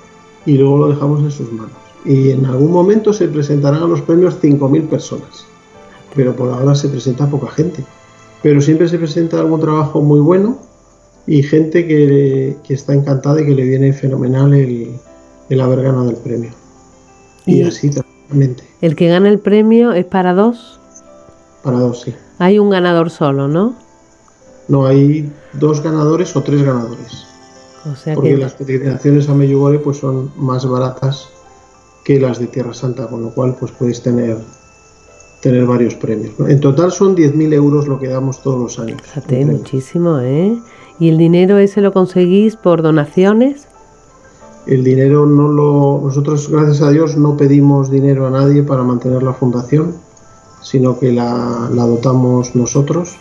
y 0.46 0.56
luego 0.56 0.78
lo 0.78 0.88
dejamos 0.88 1.20
en 1.20 1.30
sus 1.30 1.52
manos. 1.52 1.76
Y 2.06 2.30
en 2.30 2.46
algún 2.46 2.72
momento 2.72 3.12
se 3.12 3.28
presentarán 3.28 3.82
a 3.82 3.86
los 3.86 4.00
premios 4.00 4.40
5.000 4.40 4.88
personas 4.88 5.50
pero 6.14 6.34
por 6.34 6.50
ahora 6.50 6.74
se 6.74 6.88
presenta 6.88 7.26
poca 7.26 7.50
gente. 7.50 7.84
Pero 8.42 8.60
siempre 8.60 8.88
se 8.88 8.98
presenta 8.98 9.38
algún 9.38 9.60
trabajo 9.60 10.00
muy 10.00 10.20
bueno 10.20 10.58
y 11.26 11.42
gente 11.42 11.86
que, 11.86 12.56
está 12.68 12.94
encantada 12.94 13.40
y 13.40 13.46
que 13.46 13.54
le 13.54 13.64
viene 13.64 13.92
fenomenal 13.92 14.54
el, 14.54 15.60
haber 15.60 15.82
ganado 15.82 16.10
el 16.10 16.16
premio. 16.16 16.50
Y, 17.46 17.62
así 17.62 17.90
totalmente. 17.90 18.64
¿El 18.80 18.96
que 18.96 19.08
gana 19.08 19.28
el 19.28 19.38
premio 19.38 19.92
es 19.92 20.06
para 20.06 20.34
dos? 20.34 20.80
Para 21.62 21.78
dos, 21.78 22.02
sí. 22.02 22.14
Hay 22.38 22.58
un 22.58 22.70
ganador 22.70 23.10
solo, 23.10 23.48
¿no? 23.48 23.74
No, 24.68 24.86
hay 24.86 25.30
dos 25.52 25.82
ganadores 25.82 26.34
o 26.36 26.42
tres 26.42 26.62
ganadores. 26.62 27.26
O 27.90 27.96
sea 27.96 28.14
Porque 28.14 28.36
las 28.36 28.54
peregrinaciones 28.54 29.28
a 29.28 29.34
Meyugore 29.34 29.78
pues 29.78 29.98
son 29.98 30.30
más 30.36 30.66
baratas 30.66 31.28
que 32.04 32.20
las 32.20 32.38
de 32.38 32.46
Tierra 32.46 32.74
Santa, 32.74 33.06
con 33.08 33.22
lo 33.22 33.34
cual 33.34 33.56
pues 33.58 33.72
podéis 33.72 34.02
tener 34.02 34.38
tener 35.40 35.66
varios 35.66 35.94
premios. 35.94 36.32
En 36.38 36.60
total 36.60 36.92
son 36.92 37.16
10.000 37.16 37.54
euros 37.54 37.88
lo 37.88 37.98
que 37.98 38.08
damos 38.08 38.42
todos 38.42 38.60
los 38.60 38.78
años. 38.78 39.00
Fíjate, 39.02 39.44
muchísimo, 39.46 40.18
¿eh? 40.20 40.58
¿Y 40.98 41.08
el 41.08 41.16
dinero 41.16 41.58
ese 41.58 41.80
lo 41.80 41.92
conseguís 41.92 42.56
por 42.56 42.82
donaciones? 42.82 43.66
El 44.66 44.84
dinero 44.84 45.24
no 45.24 45.48
lo... 45.48 46.02
Nosotros, 46.04 46.50
gracias 46.50 46.82
a 46.82 46.90
Dios, 46.90 47.16
no 47.16 47.36
pedimos 47.36 47.90
dinero 47.90 48.26
a 48.26 48.30
nadie 48.30 48.62
para 48.62 48.82
mantener 48.82 49.22
la 49.22 49.32
fundación, 49.32 49.94
sino 50.62 50.98
que 50.98 51.12
la, 51.12 51.70
la 51.72 51.86
dotamos 51.86 52.54
nosotros. 52.54 53.16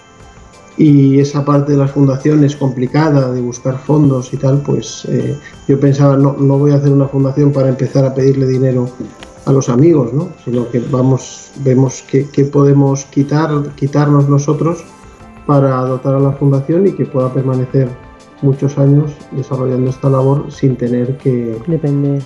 Y 0.78 1.20
esa 1.20 1.44
parte 1.46 1.74
de 1.74 1.78
la 1.78 1.88
fundación 1.88 2.44
es 2.44 2.56
complicada, 2.56 3.32
de 3.32 3.42
buscar 3.42 3.80
fondos 3.80 4.34
y 4.34 4.38
tal, 4.38 4.62
pues 4.62 5.06
eh, 5.10 5.38
yo 5.68 5.80
pensaba, 5.80 6.16
no, 6.18 6.36
no 6.40 6.58
voy 6.58 6.72
a 6.72 6.76
hacer 6.76 6.92
una 6.92 7.08
fundación 7.08 7.52
para 7.52 7.70
empezar 7.70 8.06
a 8.06 8.14
pedirle 8.14 8.46
dinero 8.46 8.90
a 9.50 9.52
los 9.52 9.68
amigos, 9.68 10.14
¿no? 10.14 10.30
sino 10.46 10.70
que 10.70 10.80
vamos, 10.80 11.52
vemos 11.64 12.04
qué, 12.08 12.26
podemos 12.46 13.06
quitar, 13.06 13.50
quitarnos 13.76 14.30
nosotros 14.30 14.84
para 15.48 15.76
dotar 15.82 16.14
a 16.14 16.20
la 16.20 16.34
fundación 16.34 16.86
y 16.86 16.92
que 16.92 17.06
pueda 17.08 17.34
permanecer 17.34 17.90
muchos 18.44 18.78
años 18.78 19.12
desarrollando 19.32 19.90
esta 19.90 20.08
labor 20.08 20.52
sin 20.52 20.76
tener 20.76 21.18
que, 21.18 21.60
Depender. 21.66 22.22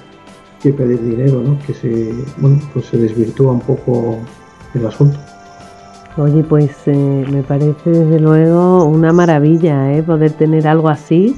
que 0.61 0.73
pedir 0.73 1.01
dinero, 1.01 1.41
¿no? 1.41 1.57
que 1.65 1.73
se, 1.73 2.13
bueno, 2.37 2.59
pues 2.73 2.87
se 2.87 2.97
desvirtúa 2.97 3.53
un 3.53 3.61
poco 3.61 4.17
el 4.73 4.85
asunto. 4.85 5.17
Oye, 6.17 6.43
pues 6.43 6.75
eh, 6.87 7.25
me 7.31 7.41
parece 7.41 7.89
desde 7.89 8.19
luego 8.19 8.83
una 8.83 9.13
maravilla 9.13 9.93
¿eh? 9.93 10.03
poder 10.03 10.33
tener 10.33 10.67
algo 10.67 10.89
así 10.89 11.37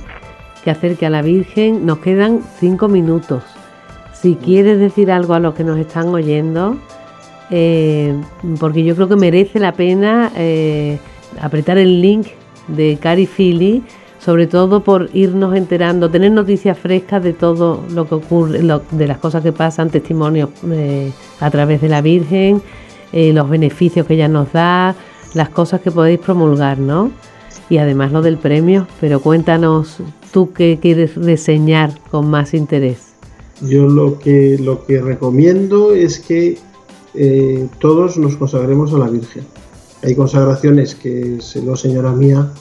que 0.63 0.71
acerque 0.71 1.05
a 1.05 1.11
la 1.11 1.21
Virgen. 1.21 1.85
Nos 1.85 1.99
quedan 1.99 2.41
cinco 2.59 2.87
minutos. 2.87 3.43
Si 4.25 4.33
quieres 4.33 4.79
decir 4.79 5.11
algo 5.11 5.35
a 5.35 5.39
los 5.39 5.53
que 5.53 5.63
nos 5.63 5.77
están 5.77 6.07
oyendo, 6.07 6.77
eh, 7.51 8.11
porque 8.59 8.83
yo 8.83 8.95
creo 8.95 9.07
que 9.07 9.17
merece 9.17 9.59
la 9.59 9.73
pena 9.73 10.31
eh, 10.35 10.97
apretar 11.39 11.77
el 11.77 12.01
link 12.01 12.29
de 12.67 12.97
Cari 12.99 13.27
Philly, 13.27 13.83
sobre 14.17 14.47
todo 14.47 14.83
por 14.83 15.11
irnos 15.13 15.55
enterando, 15.55 16.09
tener 16.09 16.31
noticias 16.31 16.75
frescas 16.75 17.21
de 17.21 17.33
todo 17.33 17.83
lo 17.91 18.07
que 18.07 18.15
ocurre, 18.15 18.63
de 18.63 19.07
las 19.07 19.19
cosas 19.19 19.43
que 19.43 19.51
pasan, 19.51 19.91
testimonios 19.91 20.49
eh, 20.71 21.11
a 21.39 21.51
través 21.51 21.79
de 21.81 21.89
la 21.89 22.01
Virgen, 22.01 22.63
los 23.13 23.47
beneficios 23.47 24.07
que 24.07 24.15
ella 24.15 24.27
nos 24.27 24.51
da, 24.51 24.95
las 25.35 25.49
cosas 25.49 25.81
que 25.81 25.91
podéis 25.91 26.17
promulgar, 26.17 26.79
¿no? 26.79 27.11
Y 27.69 27.77
además 27.77 28.11
lo 28.11 28.23
del 28.23 28.39
premio, 28.39 28.87
pero 28.99 29.19
cuéntanos 29.19 29.97
tú 30.33 30.51
qué 30.51 30.79
quieres 30.81 31.13
reseñar 31.13 31.91
con 32.09 32.27
más 32.27 32.55
interés. 32.55 33.14
Yo 33.61 33.87
lo 33.87 34.19
que, 34.19 34.57
lo 34.59 34.85
que 34.85 35.01
recomiendo 35.01 35.93
es 35.93 36.19
que 36.19 36.57
eh, 37.13 37.67
todos 37.79 38.17
nos 38.17 38.35
consagremos 38.35 38.93
a 38.93 38.97
la 38.97 39.07
Virgen. 39.07 39.45
Hay 40.03 40.15
consagraciones 40.15 40.93
que 40.93 41.39
lo 41.63 41.75
señora 41.75 42.11
mía, 42.11 42.51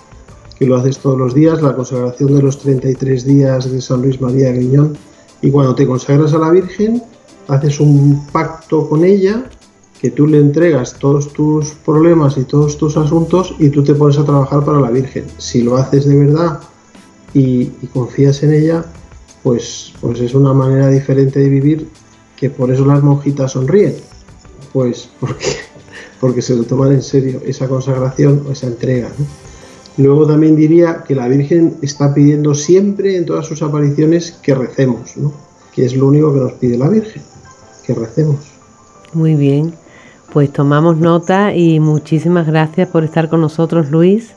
que 0.58 0.66
lo 0.66 0.76
haces 0.76 0.98
todos 0.98 1.18
los 1.18 1.34
días, 1.34 1.60
la 1.62 1.74
consagración 1.74 2.34
de 2.34 2.42
los 2.42 2.58
33 2.58 3.24
días 3.24 3.70
de 3.70 3.80
San 3.80 4.02
Luis 4.02 4.20
María 4.20 4.52
Griñón. 4.52 4.96
Y 5.42 5.50
cuando 5.50 5.74
te 5.74 5.86
consagras 5.86 6.32
a 6.32 6.38
la 6.38 6.50
Virgen, 6.50 7.02
haces 7.48 7.80
un 7.80 8.24
pacto 8.32 8.88
con 8.88 9.04
ella, 9.04 9.44
que 10.00 10.10
tú 10.10 10.26
le 10.26 10.38
entregas 10.38 10.98
todos 10.98 11.32
tus 11.32 11.70
problemas 11.84 12.36
y 12.36 12.44
todos 12.44 12.78
tus 12.78 12.96
asuntos 12.96 13.54
y 13.58 13.70
tú 13.70 13.82
te 13.82 13.94
pones 13.94 14.18
a 14.18 14.24
trabajar 14.24 14.64
para 14.64 14.80
la 14.80 14.90
Virgen. 14.90 15.24
Si 15.38 15.62
lo 15.62 15.76
haces 15.76 16.06
de 16.06 16.16
verdad 16.16 16.60
y 17.32 17.66
confías 17.92 18.42
en 18.42 18.54
ella, 18.54 18.84
pues, 19.44 19.92
pues 20.00 20.18
es 20.20 20.34
una 20.34 20.54
manera 20.54 20.88
diferente 20.88 21.38
de 21.38 21.48
vivir 21.48 21.88
que 22.34 22.50
por 22.50 22.72
eso 22.72 22.84
las 22.84 23.02
monjitas 23.02 23.52
sonríen, 23.52 23.94
pues 24.72 25.10
porque, 25.20 25.46
porque 26.20 26.42
se 26.42 26.56
lo 26.56 26.64
toman 26.64 26.92
en 26.92 27.02
serio 27.02 27.40
esa 27.44 27.68
consagración 27.68 28.44
o 28.48 28.52
esa 28.52 28.66
entrega. 28.66 29.10
Luego 29.98 30.26
también 30.26 30.56
diría 30.56 31.04
que 31.06 31.14
la 31.14 31.28
Virgen 31.28 31.76
está 31.82 32.12
pidiendo 32.12 32.54
siempre 32.54 33.16
en 33.16 33.26
todas 33.26 33.46
sus 33.46 33.62
apariciones 33.62 34.32
que 34.42 34.54
recemos, 34.54 35.12
que 35.72 35.84
es 35.84 35.94
lo 35.94 36.08
único 36.08 36.34
que 36.34 36.40
nos 36.40 36.52
pide 36.54 36.78
la 36.78 36.88
Virgen, 36.88 37.22
que 37.86 37.94
recemos. 37.94 38.38
Muy 39.12 39.36
bien, 39.36 39.74
pues 40.32 40.52
tomamos 40.52 40.96
nota 40.96 41.54
y 41.54 41.78
muchísimas 41.78 42.46
gracias 42.46 42.88
por 42.88 43.04
estar 43.04 43.28
con 43.28 43.42
nosotros, 43.42 43.90
Luis 43.90 44.34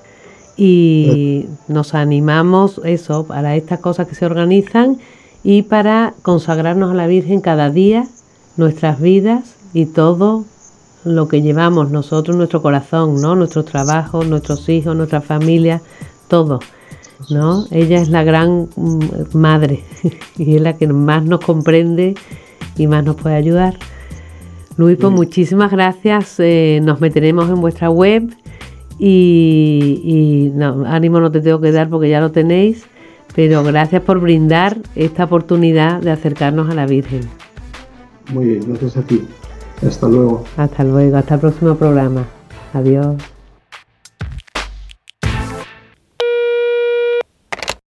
y 0.58 1.46
nos 1.68 1.94
animamos 1.94 2.82
eso 2.84 3.26
para 3.26 3.56
estas 3.56 3.80
cosas 3.80 4.08
que 4.08 4.16
se 4.16 4.26
organizan 4.26 4.98
y 5.44 5.62
para 5.62 6.16
consagrarnos 6.24 6.92
a 6.92 6.96
la 6.96 7.08
Virgen 7.08 7.42
cada 7.42 7.70
día, 7.70 8.08
nuestras 8.58 9.00
vidas 9.00 9.56
y 9.74 9.86
todo 9.86 10.46
lo 11.06 11.28
que 11.28 11.42
llevamos 11.42 11.92
nosotros, 11.92 12.36
nuestro 12.36 12.62
corazón, 12.62 13.22
¿no? 13.22 13.36
Nuestros 13.36 13.66
trabajos, 13.66 14.28
nuestros 14.28 14.68
hijos, 14.68 14.96
nuestra 14.96 15.22
familia, 15.22 15.82
todo, 16.28 16.60
¿no? 17.30 17.66
Ella 17.72 18.02
es 18.02 18.10
la 18.10 18.24
gran 18.24 18.68
mm, 18.76 19.00
madre 19.34 19.84
y 20.38 20.56
es 20.56 20.62
la 20.62 20.74
que 20.74 20.88
más 20.88 21.24
nos 21.24 21.40
comprende 21.40 22.16
y 22.76 22.88
más 22.88 23.04
nos 23.04 23.16
puede 23.16 23.36
ayudar. 23.36 23.78
Luis, 24.76 24.98
pues 25.00 25.14
muchísimas 25.14 25.72
gracias. 25.72 26.36
Eh, 26.40 26.80
nos 26.84 27.00
meteremos 27.00 27.50
en 27.50 27.62
vuestra 27.62 27.90
web 27.90 28.30
y, 29.00 30.52
no, 30.56 30.86
ánimo 30.86 31.20
no 31.20 31.32
te 31.32 31.42
tengo 31.42 31.62
que 31.62 31.72
dar 31.72 31.90
porque 31.90 32.10
ya 32.10 32.20
lo 32.20 32.32
tenéis, 32.32 32.86
pero 33.36 33.64
gracias 33.64 34.02
por 34.02 34.20
brindar 34.20 34.78
esta 34.96 35.26
oportunidad 35.26 36.02
de 36.02 36.12
acercarnos 36.12 36.70
a 36.70 36.74
la 36.74 36.86
Virgen. 36.86 37.22
Muy 38.34 38.46
bien, 38.46 38.66
gracias 38.68 38.98
a 38.98 39.02
ti. 39.04 39.22
Hasta 39.86 40.08
luego. 40.08 40.44
Hasta 40.58 40.84
luego, 40.84 41.18
hasta 41.18 41.36
el 41.36 41.40
próximo 41.42 41.76
programa. 41.76 42.26
Adiós. 42.74 43.37